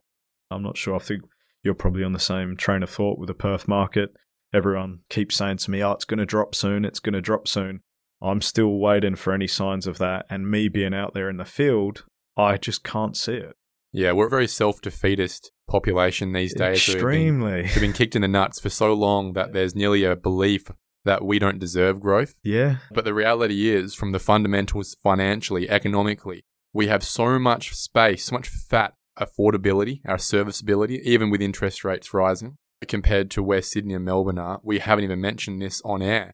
I'm 0.50 0.64
not 0.64 0.78
sure. 0.78 0.96
I 0.96 1.00
think 1.00 1.24
you're 1.64 1.74
probably 1.74 2.04
on 2.04 2.14
the 2.14 2.20
same 2.20 2.58
train 2.58 2.84
of 2.84 2.90
thought 2.90 3.20
with 3.20 3.28
the 3.28 3.34
Perth 3.34 3.68
market. 3.68 4.12
Everyone 4.54 5.00
keeps 5.10 5.36
saying 5.36 5.58
to 5.58 5.72
me, 5.72 5.84
oh, 5.84 5.92
it's 5.92 6.06
going 6.06 6.20
to 6.20 6.26
drop 6.26 6.54
soon, 6.54 6.86
it's 6.86 7.00
going 7.00 7.14
to 7.14 7.22
drop 7.22 7.48
soon. 7.48 7.82
I'm 8.22 8.42
still 8.42 8.78
waiting 8.78 9.16
for 9.16 9.34
any 9.34 9.48
signs 9.48 9.86
of 9.88 9.98
that. 9.98 10.26
And 10.30 10.50
me 10.50 10.70
being 10.70 10.94
out 10.94 11.14
there 11.14 11.30
in 11.30 11.38
the 11.38 11.46
field, 11.46 12.06
I 12.38 12.58
just 12.58 12.84
can't 12.84 13.16
see 13.16 13.34
it. 13.36 13.56
Yeah, 13.92 14.12
we're 14.14 14.28
a 14.28 14.30
very 14.30 14.48
self 14.48 14.82
defeatist 14.82 15.52
population 15.68 16.34
these 16.34 16.54
days. 16.54 16.88
We've 16.88 16.96
been- 16.98 17.04
Extremely. 17.04 17.62
We've 17.64 17.80
been 17.82 17.94
kicked 17.94 18.16
in 18.16 18.24
the 18.24 18.28
nuts 18.28 18.60
for 18.60 18.70
so 18.70 18.94
long 18.94 19.34
that 19.34 19.54
there's 19.54 19.76
nearly 19.76 20.04
a 20.04 20.16
belief 20.16 20.66
that 21.06 21.24
we 21.24 21.38
don't 21.38 21.60
deserve 21.60 22.00
growth. 22.00 22.36
Yeah. 22.44 22.78
But 22.92 23.06
the 23.06 23.14
reality 23.14 23.70
is, 23.70 23.94
from 23.94 24.14
the 24.14 24.20
fundamentals 24.20 24.96
financially, 25.04 25.70
economically, 25.70 26.44
we 26.74 26.88
have 26.88 27.04
so 27.04 27.38
much 27.38 27.74
space, 27.76 28.26
so 28.26 28.36
much 28.36 28.48
fat 28.48 28.94
affordability, 29.20 30.02
our 30.08 30.18
serviceability, 30.18 31.00
even 31.04 31.30
with 31.30 31.42
interest 31.42 31.84
rates 31.84 32.14
rising, 32.14 32.58
compared 32.88 33.30
to 33.32 33.44
where 33.44 33.62
Sydney 33.62 33.94
and 33.94 34.06
Melbourne 34.06 34.40
are. 34.40 34.60
We 34.64 34.80
haven't 34.80 35.04
even 35.04 35.22
mentioned 35.22 35.62
this 35.62 35.82
on 35.86 36.02
air. 36.02 36.34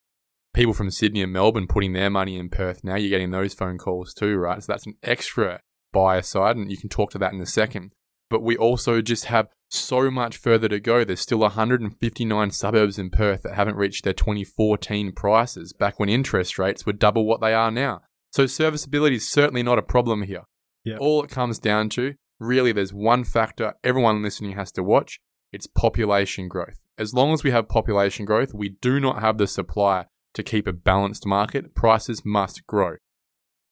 People 0.53 0.73
from 0.73 0.91
Sydney 0.91 1.21
and 1.23 1.33
Melbourne 1.33 1.67
putting 1.67 1.93
their 1.93 2.09
money 2.09 2.38
in 2.38 2.49
Perth. 2.49 2.83
Now 2.83 2.95
you're 2.95 3.09
getting 3.09 3.31
those 3.31 3.53
phone 3.53 3.77
calls 3.77 4.13
too, 4.13 4.38
right? 4.38 4.63
So 4.63 4.71
that's 4.71 4.85
an 4.88 4.95
extra 5.03 5.59
buyer 5.91 6.21
side, 6.21 6.56
and 6.56 6.71
you 6.71 6.78
can 6.78 6.89
talk 6.89 7.12
to 7.12 7.17
that 7.17 7.34
in 7.34 7.41
a 7.41 7.45
second. 7.45 7.93
But 8.30 8.43
we 8.43 8.56
also 8.56 9.02
just 9.02 9.25
have 9.25 9.47
so 9.69 10.12
much 10.12 10.38
further 10.38 10.67
to 10.67 10.80
go. 10.80 11.04
There's 11.04 11.19
still 11.19 11.39
159 11.39 12.52
suburbs 12.52 12.99
in 12.99 13.10
Perth 13.10 13.43
that 13.43 13.56
haven't 13.56 13.75
reached 13.75 14.04
their 14.04 14.13
2014 14.13 15.12
prices 15.13 15.73
back 15.73 15.99
when 15.99 16.10
interest 16.10 16.60
rates 16.60 16.86
were 16.86 16.93
double 16.93 17.25
what 17.25 17.41
they 17.41 17.54
are 17.54 17.71
now. 17.71 18.02
So 18.32 18.45
serviceability 18.45 19.17
is 19.17 19.30
certainly 19.30 19.63
not 19.63 19.80
a 19.80 19.84
problem 19.84 20.23
here. 20.23 20.43
Yeah. 20.84 20.97
All 20.97 21.23
it 21.23 21.30
comes 21.30 21.60
down 21.60 21.89
to, 21.89 22.13
really, 22.39 22.71
there's 22.71 22.93
one 22.93 23.23
factor 23.23 23.73
everyone 23.84 24.21
listening 24.21 24.54
has 24.54 24.71
to 24.73 24.84
watch. 24.84 25.19
It's 25.52 25.67
population 25.67 26.47
growth. 26.47 26.80
As 26.97 27.13
long 27.13 27.34
as 27.34 27.43
we 27.43 27.52
have 27.52 27.69
population 27.69 28.25
growth, 28.25 28.54
we 28.54 28.69
do 28.82 28.99
not 28.99 29.21
have 29.21 29.38
the 29.38 29.47
supply 29.47 30.06
to 30.34 30.43
keep 30.43 30.67
a 30.67 30.73
balanced 30.73 31.25
market. 31.25 31.73
Prices 31.73 32.23
must 32.23 32.67
grow. 32.67 32.97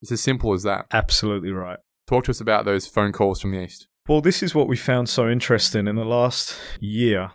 It's 0.01 0.11
as 0.11 0.21
simple 0.21 0.53
as 0.53 0.63
that. 0.63 0.85
Absolutely 0.91 1.51
right. 1.51 1.79
Talk 2.07 2.23
to 2.25 2.31
us 2.31 2.39
about 2.39 2.63
those 2.63 2.87
phone 2.87 3.11
calls 3.11 3.41
from 3.41 3.51
the 3.51 3.61
east. 3.61 3.87
Well, 4.07 4.21
this 4.21 4.41
is 4.41 4.55
what 4.55 4.69
we 4.69 4.77
found 4.77 5.09
so 5.09 5.27
interesting 5.27 5.87
in 5.87 5.97
the 5.97 6.05
last 6.05 6.57
year. 6.79 7.31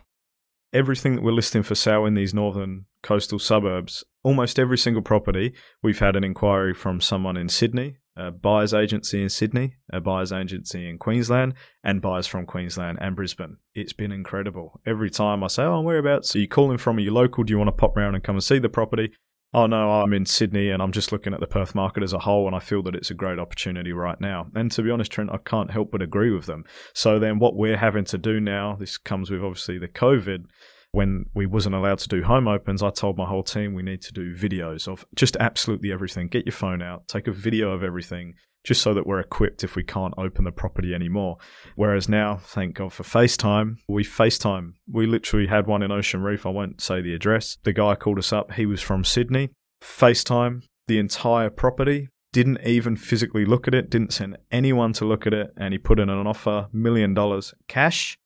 Everything 0.73 1.15
that 1.15 1.21
we're 1.21 1.31
listing 1.31 1.61
for 1.61 1.75
sale 1.75 2.07
in 2.07 2.15
these 2.15 2.33
northern 2.33 2.85
coastal 3.03 3.37
suburbs, 3.37 4.03
almost 4.23 4.57
every 4.57 4.79
single 4.79 5.03
property, 5.03 5.53
we've 5.83 5.99
had 5.99 6.15
an 6.15 6.23
inquiry 6.23 6.73
from 6.73 6.99
someone 6.99 7.37
in 7.37 7.49
Sydney, 7.49 7.97
a 8.17 8.31
buyer's 8.31 8.73
agency 8.73 9.21
in 9.21 9.29
Sydney, 9.29 9.75
a 9.91 10.01
buyer's 10.01 10.31
agency 10.31 10.89
in 10.89 10.97
Queensland, 10.97 11.53
and 11.83 12.01
buyers 12.01 12.25
from 12.25 12.47
Queensland 12.47 12.97
and 12.99 13.15
Brisbane. 13.15 13.57
It's 13.75 13.93
been 13.93 14.11
incredible. 14.11 14.81
Every 14.87 15.11
time 15.11 15.43
I 15.43 15.47
say, 15.47 15.61
Oh, 15.61 15.81
whereabouts? 15.81 16.35
Are 16.35 16.39
you 16.39 16.47
calling 16.47 16.79
from? 16.79 16.97
Are 16.97 17.01
you 17.01 17.13
local? 17.13 17.43
Do 17.43 17.51
you 17.51 17.59
want 17.59 17.67
to 17.67 17.73
pop 17.73 17.95
round 17.95 18.15
and 18.15 18.23
come 18.23 18.37
and 18.37 18.43
see 18.43 18.57
the 18.57 18.69
property? 18.69 19.11
Oh 19.55 19.67
no, 19.67 20.01
I'm 20.01 20.13
in 20.13 20.25
Sydney 20.25 20.71
and 20.71 20.81
I'm 20.81 20.91
just 20.91 21.11
looking 21.11 21.31
at 21.31 21.39
the 21.39 21.45
Perth 21.45 21.75
market 21.75 22.01
as 22.01 22.11
a 22.11 22.19
whole 22.19 22.47
and 22.47 22.55
I 22.55 22.59
feel 22.59 22.81
that 22.83 22.95
it's 22.95 23.11
a 23.11 23.13
great 23.13 23.37
opportunity 23.37 23.93
right 23.93 24.19
now. 24.19 24.47
And 24.55 24.71
to 24.71 24.81
be 24.81 24.89
honest, 24.89 25.11
Trent, 25.11 25.29
I 25.31 25.37
can't 25.37 25.69
help 25.69 25.91
but 25.91 26.01
agree 26.01 26.31
with 26.31 26.47
them. 26.47 26.65
So 26.93 27.19
then 27.19 27.37
what 27.37 27.55
we're 27.55 27.77
having 27.77 28.03
to 28.05 28.17
do 28.17 28.39
now, 28.39 28.75
this 28.79 28.97
comes 28.97 29.29
with 29.29 29.43
obviously 29.43 29.77
the 29.77 29.87
COVID, 29.87 30.45
when 30.93 31.25
we 31.33 31.45
wasn't 31.45 31.75
allowed 31.75 31.97
to 31.99 32.07
do 32.07 32.23
home 32.23 32.47
opens, 32.47 32.81
I 32.81 32.91
told 32.91 33.17
my 33.17 33.25
whole 33.25 33.43
team 33.43 33.73
we 33.73 33.83
need 33.83 34.01
to 34.03 34.13
do 34.13 34.33
videos 34.33 34.87
of 34.87 35.05
just 35.15 35.35
absolutely 35.37 35.91
everything. 35.91 36.27
Get 36.27 36.45
your 36.45 36.53
phone 36.53 36.81
out, 36.81 37.07
take 37.07 37.27
a 37.27 37.31
video 37.31 37.71
of 37.71 37.83
everything, 37.83 38.35
just 38.63 38.81
so 38.81 38.93
that 38.93 39.05
we're 39.05 39.19
equipped 39.19 39.63
if 39.63 39.75
we 39.75 39.83
can't 39.83 40.13
open 40.17 40.45
the 40.45 40.51
property 40.51 40.93
anymore. 40.93 41.37
Whereas 41.75 42.07
now, 42.07 42.37
thank 42.37 42.75
God 42.75 42.93
for 42.93 43.03
FaceTime, 43.03 43.77
we 43.89 44.03
FaceTime. 44.03 44.73
We 44.89 45.07
literally 45.07 45.47
had 45.47 45.67
one 45.67 45.81
in 45.81 45.91
Ocean 45.91 46.21
Reef. 46.21 46.45
I 46.45 46.49
won't 46.49 46.79
say 46.79 47.01
the 47.01 47.15
address. 47.15 47.57
The 47.63 47.73
guy 47.73 47.95
called 47.95 48.19
us 48.19 48.31
up. 48.31 48.53
He 48.53 48.65
was 48.65 48.81
from 48.81 49.03
Sydney. 49.03 49.49
FaceTime 49.81 50.61
the 50.87 50.99
entire 50.99 51.49
property. 51.49 52.09
Didn't 52.31 52.65
even 52.65 52.95
physically 52.95 53.45
look 53.45 53.67
at 53.67 53.75
it, 53.75 53.91
didn't 53.91 54.11
send 54.11 54.37
anyone 54.51 54.91
to 54.93 55.05
look 55.05 55.27
at 55.27 55.33
it, 55.33 55.51
and 55.55 55.71
he 55.71 55.77
put 55.77 55.99
in 55.99 56.09
an 56.09 56.25
offer, 56.25 56.67
million 56.73 57.13
dollars 57.13 57.53
cash, 57.67 58.17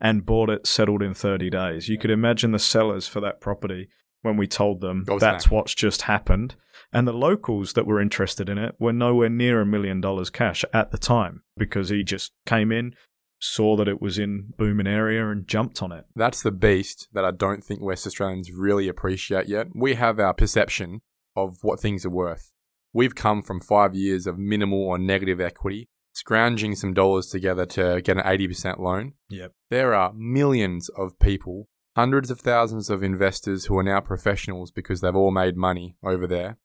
and 0.00 0.26
bought 0.26 0.50
it 0.50 0.66
settled 0.66 1.02
in 1.02 1.14
30 1.14 1.50
days. 1.50 1.88
You 1.88 1.98
could 1.98 2.10
imagine 2.10 2.52
the 2.52 2.58
sellers 2.58 3.08
for 3.08 3.20
that 3.20 3.40
property 3.40 3.88
when 4.22 4.36
we 4.36 4.46
told 4.46 4.80
them 4.80 5.04
Gobsmacked. 5.04 5.20
that's 5.20 5.50
what's 5.50 5.74
just 5.74 6.02
happened. 6.02 6.56
And 6.92 7.06
the 7.06 7.12
locals 7.12 7.72
that 7.74 7.86
were 7.86 8.00
interested 8.00 8.48
in 8.48 8.58
it 8.58 8.74
were 8.78 8.92
nowhere 8.92 9.28
near 9.28 9.60
a 9.60 9.66
million 9.66 10.00
dollars 10.00 10.30
cash 10.30 10.64
at 10.72 10.90
the 10.90 10.98
time 10.98 11.42
because 11.56 11.88
he 11.88 12.02
just 12.04 12.32
came 12.44 12.70
in, 12.72 12.94
saw 13.40 13.76
that 13.76 13.88
it 13.88 14.00
was 14.00 14.18
in 14.18 14.52
booming 14.56 14.86
area 14.86 15.28
and 15.28 15.46
jumped 15.46 15.82
on 15.82 15.92
it. 15.92 16.04
That's 16.14 16.42
the 16.42 16.50
beast 16.52 17.08
that 17.12 17.24
I 17.24 17.30
don't 17.30 17.62
think 17.64 17.80
West 17.80 18.06
Australians 18.06 18.50
really 18.52 18.88
appreciate 18.88 19.48
yet. 19.48 19.68
We 19.74 19.94
have 19.94 20.18
our 20.18 20.34
perception 20.34 21.02
of 21.34 21.58
what 21.62 21.80
things 21.80 22.04
are 22.06 22.10
worth. 22.10 22.52
We've 22.92 23.14
come 23.14 23.42
from 23.42 23.60
five 23.60 23.94
years 23.94 24.26
of 24.26 24.38
minimal 24.38 24.82
or 24.82 24.98
negative 24.98 25.40
equity, 25.40 25.88
scrounging 26.16 26.74
some 26.74 26.94
dollars 26.94 27.26
together 27.26 27.66
to 27.66 28.00
get 28.00 28.16
an 28.16 28.22
80% 28.22 28.78
loan. 28.78 29.12
Yep. 29.28 29.52
There 29.68 29.92
are 29.92 30.14
millions 30.14 30.88
of 30.96 31.18
people, 31.18 31.68
hundreds 31.94 32.30
of 32.30 32.40
thousands 32.40 32.88
of 32.88 33.02
investors 33.02 33.66
who 33.66 33.76
are 33.76 33.82
now 33.82 34.00
professionals 34.00 34.70
because 34.70 35.02
they've 35.02 35.14
all 35.14 35.30
made 35.30 35.58
money 35.58 35.98
over 36.02 36.26
there, 36.26 36.56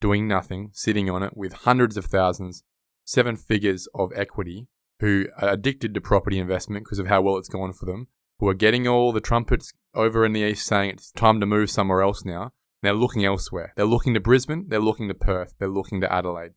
doing 0.00 0.26
nothing, 0.26 0.70
sitting 0.72 1.08
on 1.08 1.22
it 1.22 1.36
with 1.36 1.52
hundreds 1.52 1.96
of 1.96 2.06
thousands, 2.06 2.64
seven 3.04 3.36
figures 3.36 3.86
of 3.94 4.10
equity, 4.16 4.66
who 4.98 5.26
are 5.40 5.50
addicted 5.50 5.94
to 5.94 6.00
property 6.00 6.40
investment 6.40 6.84
because 6.84 6.98
of 6.98 7.06
how 7.06 7.22
well 7.22 7.36
it's 7.36 7.48
gone 7.48 7.72
for 7.72 7.86
them, 7.86 8.08
who 8.40 8.48
are 8.48 8.54
getting 8.54 8.88
all 8.88 9.12
the 9.12 9.20
trumpets 9.20 9.72
over 9.94 10.26
in 10.26 10.32
the 10.32 10.40
east 10.40 10.66
saying 10.66 10.90
it's 10.90 11.12
time 11.12 11.38
to 11.38 11.46
move 11.46 11.70
somewhere 11.70 12.02
else 12.02 12.24
now. 12.24 12.50
They're 12.82 12.92
looking 12.92 13.24
elsewhere. 13.24 13.72
They're 13.76 13.86
looking 13.86 14.14
to 14.14 14.20
Brisbane, 14.20 14.64
they're 14.66 14.80
looking 14.80 15.06
to 15.06 15.14
Perth, 15.14 15.54
they're 15.60 15.68
looking 15.68 16.00
to 16.00 16.12
Adelaide. 16.12 16.54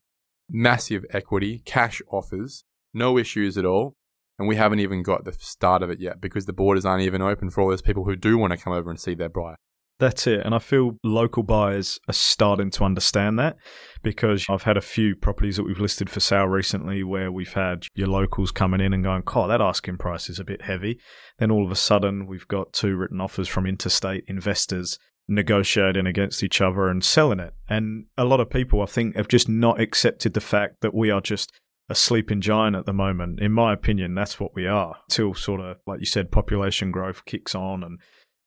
Massive 0.49 1.05
equity, 1.11 1.61
cash 1.65 2.01
offers, 2.11 2.63
no 2.93 3.17
issues 3.17 3.57
at 3.57 3.65
all. 3.65 3.95
And 4.37 4.47
we 4.47 4.55
haven't 4.55 4.79
even 4.79 5.03
got 5.03 5.25
the 5.25 5.33
start 5.33 5.83
of 5.83 5.89
it 5.89 5.99
yet 5.99 6.21
because 6.21 6.45
the 6.45 6.53
borders 6.53 6.85
aren't 6.85 7.03
even 7.03 7.21
open 7.21 7.49
for 7.49 7.61
all 7.61 7.69
those 7.69 7.81
people 7.81 8.05
who 8.05 8.15
do 8.15 8.37
want 8.37 8.51
to 8.51 8.57
come 8.57 8.71
over 8.71 8.89
and 8.89 8.99
see 8.99 9.13
their 9.13 9.29
buyer. 9.29 9.55
That's 9.99 10.27
it. 10.27 10.45
And 10.45 10.55
I 10.55 10.59
feel 10.59 10.97
local 11.03 11.43
buyers 11.43 11.99
are 12.07 12.13
starting 12.13 12.71
to 12.71 12.85
understand 12.85 13.37
that 13.37 13.57
because 14.01 14.45
I've 14.49 14.63
had 14.63 14.77
a 14.77 14.81
few 14.81 15.13
properties 15.13 15.57
that 15.57 15.63
we've 15.63 15.79
listed 15.79 16.09
for 16.09 16.21
sale 16.21 16.45
recently 16.45 17.03
where 17.03 17.33
we've 17.33 17.51
had 17.51 17.85
your 17.95 18.07
locals 18.07 18.51
coming 18.51 18.79
in 18.79 18.93
and 18.93 19.03
going, 19.03 19.23
Oh, 19.35 19.47
that 19.49 19.59
asking 19.59 19.97
price 19.97 20.29
is 20.29 20.39
a 20.39 20.45
bit 20.45 20.61
heavy. 20.61 20.99
Then 21.37 21.51
all 21.51 21.65
of 21.65 21.71
a 21.71 21.75
sudden, 21.75 22.27
we've 22.27 22.47
got 22.47 22.71
two 22.71 22.95
written 22.95 23.19
offers 23.19 23.49
from 23.49 23.65
interstate 23.65 24.23
investors 24.27 24.97
negotiating 25.29 26.05
against 26.05 26.43
each 26.43 26.59
other 26.61 26.87
and 26.87 27.03
selling 27.03 27.39
it. 27.39 27.53
And 27.69 28.05
a 28.17 28.25
lot 28.25 28.39
of 28.39 28.49
people, 28.49 28.81
I 28.81 28.85
think, 28.85 29.15
have 29.15 29.27
just 29.27 29.47
not 29.47 29.79
accepted 29.79 30.33
the 30.33 30.41
fact 30.41 30.81
that 30.81 30.93
we 30.93 31.09
are 31.11 31.21
just 31.21 31.51
a 31.89 31.95
sleeping 31.95 32.41
giant 32.41 32.75
at 32.75 32.85
the 32.85 32.93
moment. 32.93 33.39
In 33.39 33.51
my 33.51 33.73
opinion, 33.73 34.13
that's 34.15 34.39
what 34.39 34.53
we 34.53 34.67
are. 34.67 34.97
Till 35.09 35.33
sort 35.33 35.61
of, 35.61 35.77
like 35.87 35.99
you 35.99 36.05
said, 36.05 36.31
population 36.31 36.91
growth 36.91 37.25
kicks 37.25 37.55
on 37.55 37.83
and 37.83 37.99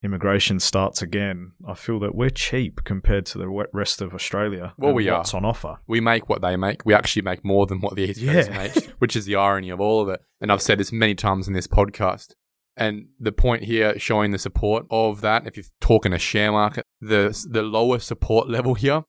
immigration 0.05 0.59
starts 0.61 1.01
again. 1.03 1.53
I 1.67 1.75
feel 1.75 2.01
that 2.01 2.15
we're 2.15 2.31
cheap 2.31 2.83
compared 2.85 3.25
to 3.27 3.39
the 3.39 3.49
rest 3.73 4.01
of 4.01 4.15
Australia. 4.15 4.75
Well, 4.77 4.93
we 4.95 5.09
are. 5.09 5.19
what's 5.19 5.35
on 5.35 5.45
offer. 5.45 5.77
We 5.87 6.01
make 6.01 6.29
what 6.29 6.43
they 6.43 6.57
make. 6.57 6.85
We 6.85 6.95
actually 6.95 7.23
make 7.23 7.45
more 7.45 7.67
than 7.67 7.81
what 7.81 7.95
the 7.95 8.03
East 8.03 8.25
Coast 8.25 8.51
Yeah. 8.51 8.57
make, 8.59 8.85
which 8.99 9.15
is 9.17 9.27
the 9.27 9.37
irony 9.37 9.71
of 9.71 9.81
all 9.81 10.01
of 10.03 10.09
it. 10.09 10.21
And 10.41 10.51
I've 10.51 10.63
said 10.63 10.79
this 10.79 10.93
many 10.93 11.15
times 11.15 11.47
in 11.47 11.55
this 11.55 11.69
podcast. 11.69 12.35
And 12.77 13.09
the 13.21 13.33
point 13.33 13.65
here 13.65 13.99
showing 13.99 14.31
the 14.31 14.39
support 14.39 14.87
of 14.91 15.21
that, 15.21 15.47
if 15.47 15.57
you're 15.57 15.67
talking 15.81 16.13
a 16.13 16.19
share 16.19 16.53
market, 16.53 16.85
the 17.01 17.47
the 17.51 17.63
lower 17.63 17.99
support 17.99 18.49
level 18.49 18.75
here, 18.75 19.05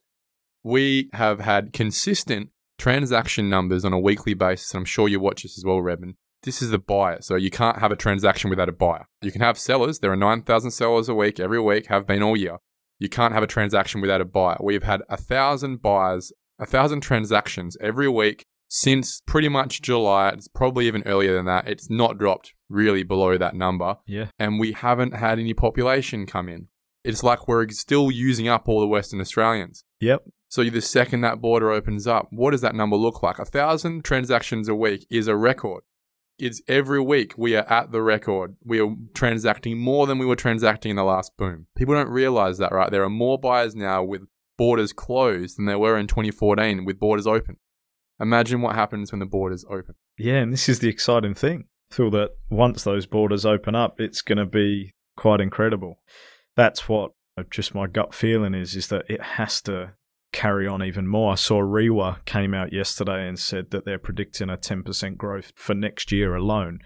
we 0.64 1.10
have 1.14 1.40
had 1.40 1.74
consistent 1.74 2.50
transaction 2.78 3.50
numbers 3.50 3.86
on 3.86 3.94
a 3.94 4.00
weekly 4.00 4.34
basis. 4.34 4.74
And 4.74 4.80
I'm 4.80 4.86
sure 4.86 5.08
you 5.08 5.20
watch 5.20 5.44
this 5.44 5.58
as 5.58 5.66
well, 5.66 5.82
Redmond. 5.82 6.16
This 6.44 6.62
is 6.62 6.72
the 6.72 6.80
buyer. 6.80 7.22
So 7.22 7.36
you 7.36 7.50
can't 7.50 7.80
have 7.80 7.92
a 7.92 7.96
transaction 7.96 8.50
without 8.50 8.68
a 8.68 8.74
buyer. 8.74 9.08
You 9.22 9.32
can 9.32 9.42
have 9.42 9.58
sellers. 9.58 10.00
There 10.00 10.12
are 10.12 10.18
9,000 10.18 10.72
sellers 10.72 11.08
a 11.08 11.16
week, 11.16 11.40
every 11.40 11.62
week, 11.62 11.88
have 11.88 12.06
been 12.06 12.22
all 12.22 12.36
year. 12.36 12.58
You 13.00 13.08
can't 13.08 13.34
have 13.34 13.44
a 13.44 13.48
transaction 13.48 14.02
without 14.02 14.22
a 14.22 14.26
buyer. 14.26 14.58
We've 14.62 14.84
had 14.84 15.02
a 15.10 15.18
thousand 15.18 15.82
buyers, 15.82 16.34
a 16.60 16.66
thousand 16.66 17.02
transactions 17.02 17.78
every 17.80 18.10
week 18.10 18.46
since 18.68 19.22
pretty 19.26 19.50
much 19.50 19.82
July. 19.82 20.30
It's 20.30 20.48
probably 20.48 20.88
even 20.88 21.04
earlier 21.06 21.36
than 21.36 21.46
that. 21.46 21.68
It's 21.68 21.90
not 21.90 22.18
dropped 22.18 22.54
really 22.74 23.04
below 23.04 23.38
that 23.38 23.56
number. 23.56 23.98
Yeah. 24.06 24.28
And 24.40 24.60
we 24.60 24.74
haven't 24.74 25.14
had 25.14 25.40
any 25.40 25.54
population 25.54 26.26
come 26.26 26.50
in. 26.50 26.68
It's 27.04 27.24
like 27.24 27.48
we're 27.48 27.68
still 27.70 28.12
using 28.12 28.48
up 28.48 28.68
all 28.68 28.80
the 28.80 28.88
Western 28.88 29.22
Australians. 29.22 29.84
Yep. 30.00 30.24
So 30.50 30.64
the 30.64 30.82
second 30.82 31.22
that 31.22 31.42
border 31.42 31.72
opens 31.72 32.08
up, 32.08 32.28
what 32.32 32.52
does 32.52 32.62
that 32.62 32.76
number 32.76 32.96
look 32.96 33.24
like? 33.24 33.40
A 33.40 33.46
thousand 33.46 34.04
transactions 34.04 34.68
a 34.68 34.76
week 34.76 35.06
is 35.10 35.28
a 35.28 35.36
record. 35.36 35.84
It's 36.40 36.62
every 36.68 37.02
week 37.02 37.34
we 37.38 37.56
are 37.56 37.72
at 37.72 37.92
the 37.92 38.02
record. 38.02 38.56
We 38.64 38.80
are 38.80 38.96
transacting 39.14 39.78
more 39.78 40.08
than 40.08 40.18
we 40.18 40.26
were 40.26 40.36
transacting 40.36 40.92
in 40.92 40.96
the 40.96 41.04
last 41.04 41.36
boom. 41.38 41.68
People 41.76 41.94
don't 41.94 42.10
realize 42.10 42.58
that, 42.58 42.72
right? 42.72 42.92
There 42.92 43.04
are 43.04 43.10
more 43.10 43.38
buyers 43.38 43.76
now 43.76 44.04
with 44.04 44.22
borders 44.58 44.94
closed 44.94 45.58
than 45.58 45.66
there 45.66 45.80
were 45.80 45.98
in 45.98 46.08
2014 46.08 46.86
with 46.86 47.00
borders 47.00 47.28
open. 47.28 47.58
Imagine 48.20 48.62
what 48.62 48.76
happens 48.76 49.12
when 49.12 49.20
the 49.20 49.26
borders 49.26 49.66
open. 49.70 49.96
Yeah, 50.18 50.36
and 50.36 50.54
this 50.54 50.70
is 50.70 50.80
the 50.80 50.90
exciting 50.90 51.34
thing. 51.34 51.66
Feel 51.94 52.10
that 52.12 52.32
once 52.50 52.84
those 52.84 53.06
borders 53.06 53.46
open 53.46 53.76
up, 53.76 54.02
it's 54.02 54.24
going 54.24 54.40
to 54.40 54.48
be 54.48 54.94
quite 55.16 55.40
incredible. 55.40 56.00
That's 56.56 56.90
what 56.90 57.12
uh, 57.38 57.44
just 57.52 57.76
my 57.76 57.86
gut 57.86 58.16
feeling 58.16 58.56
is, 58.56 58.76
is 58.76 58.88
that 58.88 59.06
it 59.08 59.22
has 59.22 59.62
to 59.64 59.94
carry 60.32 60.66
on 60.66 60.84
even 60.84 61.08
more. 61.08 61.34
I 61.34 61.36
saw 61.36 61.62
REIWA 61.62 62.26
came 62.26 62.56
out 62.56 62.74
yesterday 62.74 63.28
and 63.28 63.38
said 63.38 63.70
that 63.70 63.86
they're 63.86 64.00
predicting 64.00 64.50
a 64.50 64.58
10% 64.58 65.18
growth 65.18 65.54
for 65.56 65.76
next 65.76 66.12
year 66.12 66.34
alone. 66.34 66.80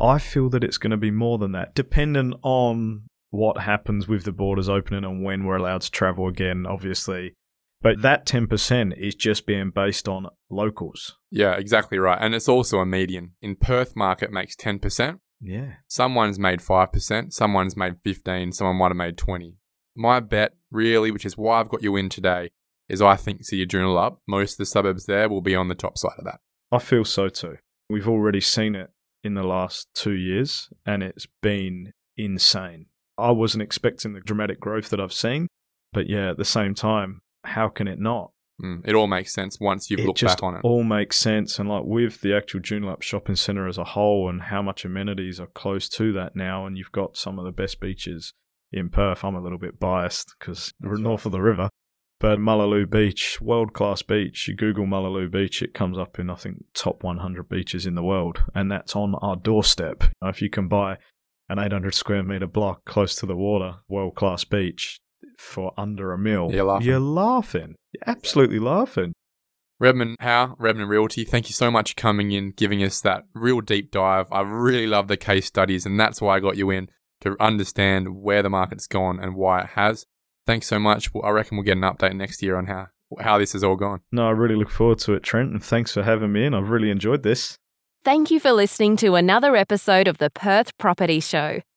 I 0.00 0.18
feel 0.18 0.48
that 0.48 0.64
it's 0.64 0.78
going 0.78 0.90
to 0.90 0.96
be 0.96 1.10
more 1.10 1.36
than 1.36 1.52
that, 1.52 1.74
depending 1.74 2.32
on 2.42 3.02
what 3.28 3.58
happens 3.58 4.08
with 4.08 4.24
the 4.24 4.32
borders 4.32 4.70
opening 4.70 5.04
and 5.04 5.22
when 5.22 5.44
we're 5.44 5.56
allowed 5.56 5.82
to 5.82 5.90
travel 5.90 6.28
again, 6.28 6.64
obviously. 6.66 7.34
But 7.82 8.02
that 8.02 8.26
10% 8.26 8.96
is 8.96 9.14
just 9.14 9.46
being 9.46 9.70
based 9.70 10.08
on 10.08 10.28
locals. 10.50 11.16
Yeah, 11.30 11.54
exactly 11.54 11.98
right. 11.98 12.18
And 12.20 12.34
it's 12.34 12.48
also 12.48 12.78
a 12.78 12.86
median. 12.86 13.32
In 13.42 13.56
Perth 13.56 13.94
market 13.94 14.32
makes 14.32 14.56
10%. 14.56 15.20
Yeah. 15.40 15.74
Someone's 15.86 16.38
made 16.38 16.60
5%, 16.60 17.32
someone's 17.32 17.76
made 17.76 17.96
15, 18.02 18.52
someone 18.52 18.76
might 18.76 18.88
have 18.88 18.96
made 18.96 19.18
20. 19.18 19.56
My 19.94 20.20
bet, 20.20 20.52
really, 20.70 21.10
which 21.10 21.26
is 21.26 21.36
why 21.36 21.60
I've 21.60 21.68
got 21.68 21.82
you 21.82 21.96
in 21.96 22.08
today, 22.08 22.50
is 22.88 23.02
I 23.02 23.16
think 23.16 23.44
city 23.44 23.62
of 23.62 23.68
Joondalup. 23.68 24.18
Most 24.26 24.54
of 24.54 24.58
the 24.58 24.66
suburbs 24.66 25.06
there 25.06 25.28
will 25.28 25.42
be 25.42 25.54
on 25.54 25.68
the 25.68 25.74
top 25.74 25.98
side 25.98 26.18
of 26.18 26.24
that. 26.24 26.40
I 26.72 26.78
feel 26.78 27.04
so 27.04 27.28
too. 27.28 27.56
We've 27.88 28.08
already 28.08 28.40
seen 28.40 28.74
it 28.74 28.90
in 29.22 29.34
the 29.34 29.42
last 29.42 29.88
two 29.94 30.12
years, 30.12 30.68
and 30.84 31.02
it's 31.02 31.26
been 31.42 31.92
insane. 32.16 32.86
I 33.18 33.30
wasn't 33.30 33.62
expecting 33.62 34.12
the 34.12 34.20
dramatic 34.20 34.60
growth 34.60 34.90
that 34.90 35.00
I've 35.00 35.12
seen, 35.12 35.48
but 35.92 36.08
yeah, 36.08 36.30
at 36.30 36.36
the 36.36 36.44
same 36.44 36.74
time, 36.74 37.20
how 37.46 37.68
can 37.68 37.88
it 37.88 37.98
not? 37.98 38.32
Mm, 38.62 38.80
it 38.86 38.94
all 38.94 39.06
makes 39.06 39.34
sense 39.34 39.58
once 39.60 39.90
you've 39.90 40.00
it 40.00 40.06
looked 40.06 40.18
just 40.18 40.38
back 40.38 40.42
on 40.42 40.54
it. 40.56 40.60
all 40.64 40.82
makes 40.82 41.18
sense, 41.18 41.58
and 41.58 41.68
like 41.68 41.84
with 41.84 42.22
the 42.22 42.34
actual 42.34 42.60
Joondalup 42.60 43.02
shopping 43.02 43.36
centre 43.36 43.68
as 43.68 43.76
a 43.76 43.84
whole, 43.84 44.28
and 44.30 44.42
how 44.42 44.62
much 44.62 44.84
amenities 44.84 45.38
are 45.38 45.46
close 45.48 45.88
to 45.90 46.12
that 46.14 46.34
now, 46.34 46.64
and 46.64 46.78
you've 46.78 46.92
got 46.92 47.16
some 47.16 47.38
of 47.38 47.44
the 47.44 47.52
best 47.52 47.80
beaches 47.80 48.32
in 48.72 48.88
Perth. 48.88 49.24
I'm 49.24 49.34
a 49.34 49.42
little 49.42 49.58
bit 49.58 49.78
biased 49.78 50.34
because 50.38 50.72
we're 50.80 50.96
north 50.96 51.26
of 51.26 51.32
the 51.32 51.42
river, 51.42 51.68
But 52.18 52.38
Mullaloo 52.40 52.86
Beach, 52.86 53.40
world 53.42 53.74
class 53.74 54.02
beach. 54.02 54.48
You 54.48 54.54
Google 54.54 54.86
Mullaloo 54.86 55.28
Beach, 55.30 55.60
it 55.60 55.74
comes 55.74 55.98
up 55.98 56.18
in, 56.18 56.30
I 56.30 56.34
think, 56.34 56.64
top 56.74 57.02
100 57.02 57.48
beaches 57.48 57.84
in 57.84 57.94
the 57.94 58.02
world. 58.02 58.42
And 58.54 58.72
that's 58.72 58.96
on 58.96 59.14
our 59.16 59.36
doorstep. 59.36 60.04
If 60.22 60.40
you 60.40 60.48
can 60.48 60.66
buy 60.66 60.96
an 61.48 61.58
800 61.58 61.94
square 61.94 62.22
meter 62.22 62.46
block 62.46 62.84
close 62.86 63.14
to 63.16 63.26
the 63.26 63.36
water, 63.36 63.76
world 63.88 64.14
class 64.14 64.44
beach, 64.44 64.98
for 65.38 65.72
under 65.76 66.12
a 66.12 66.18
mil, 66.18 66.50
You're 66.52 66.64
laughing. 66.64 66.86
You're 66.86 67.00
laughing. 67.00 67.74
You're 67.92 68.14
absolutely 68.14 68.58
laughing. 68.58 69.12
Redmond 69.78 70.16
Howe, 70.20 70.56
Redmond 70.58 70.88
Realty, 70.88 71.24
thank 71.24 71.48
you 71.48 71.52
so 71.52 71.70
much 71.70 71.90
for 71.90 72.00
coming 72.00 72.32
in, 72.32 72.52
giving 72.52 72.82
us 72.82 73.00
that 73.02 73.24
real 73.34 73.60
deep 73.60 73.90
dive. 73.90 74.26
I 74.32 74.40
really 74.40 74.86
love 74.86 75.08
the 75.08 75.18
case 75.18 75.46
studies, 75.46 75.84
and 75.84 76.00
that's 76.00 76.20
why 76.20 76.36
I 76.36 76.40
got 76.40 76.56
you 76.56 76.70
in 76.70 76.88
to 77.20 77.36
understand 77.40 78.16
where 78.16 78.42
the 78.42 78.48
market's 78.50 78.86
gone 78.86 79.18
and 79.20 79.34
why 79.34 79.60
it 79.60 79.66
has. 79.74 80.06
Thanks 80.46 80.66
so 80.66 80.78
much. 80.78 81.10
I 81.22 81.30
reckon 81.30 81.56
we'll 81.56 81.64
get 81.64 81.76
an 81.76 81.82
update 81.82 82.16
next 82.16 82.42
year 82.42 82.56
on 82.56 82.66
how 82.66 82.86
how 83.20 83.38
this 83.38 83.52
has 83.52 83.62
all 83.62 83.76
gone. 83.76 84.00
No, 84.10 84.26
I 84.26 84.30
really 84.30 84.56
look 84.56 84.70
forward 84.70 84.98
to 85.00 85.12
it, 85.14 85.22
Trent, 85.22 85.52
and 85.52 85.62
thanks 85.62 85.92
for 85.92 86.02
having 86.02 86.32
me 86.32 86.44
in. 86.44 86.54
I've 86.54 86.70
really 86.70 86.90
enjoyed 86.90 87.22
this. 87.22 87.58
Thank 88.04 88.30
you 88.30 88.40
for 88.40 88.52
listening 88.52 88.96
to 88.98 89.14
another 89.14 89.56
episode 89.56 90.08
of 90.08 90.18
the 90.18 90.30
Perth 90.30 90.76
Property 90.78 91.20
Show. 91.20 91.60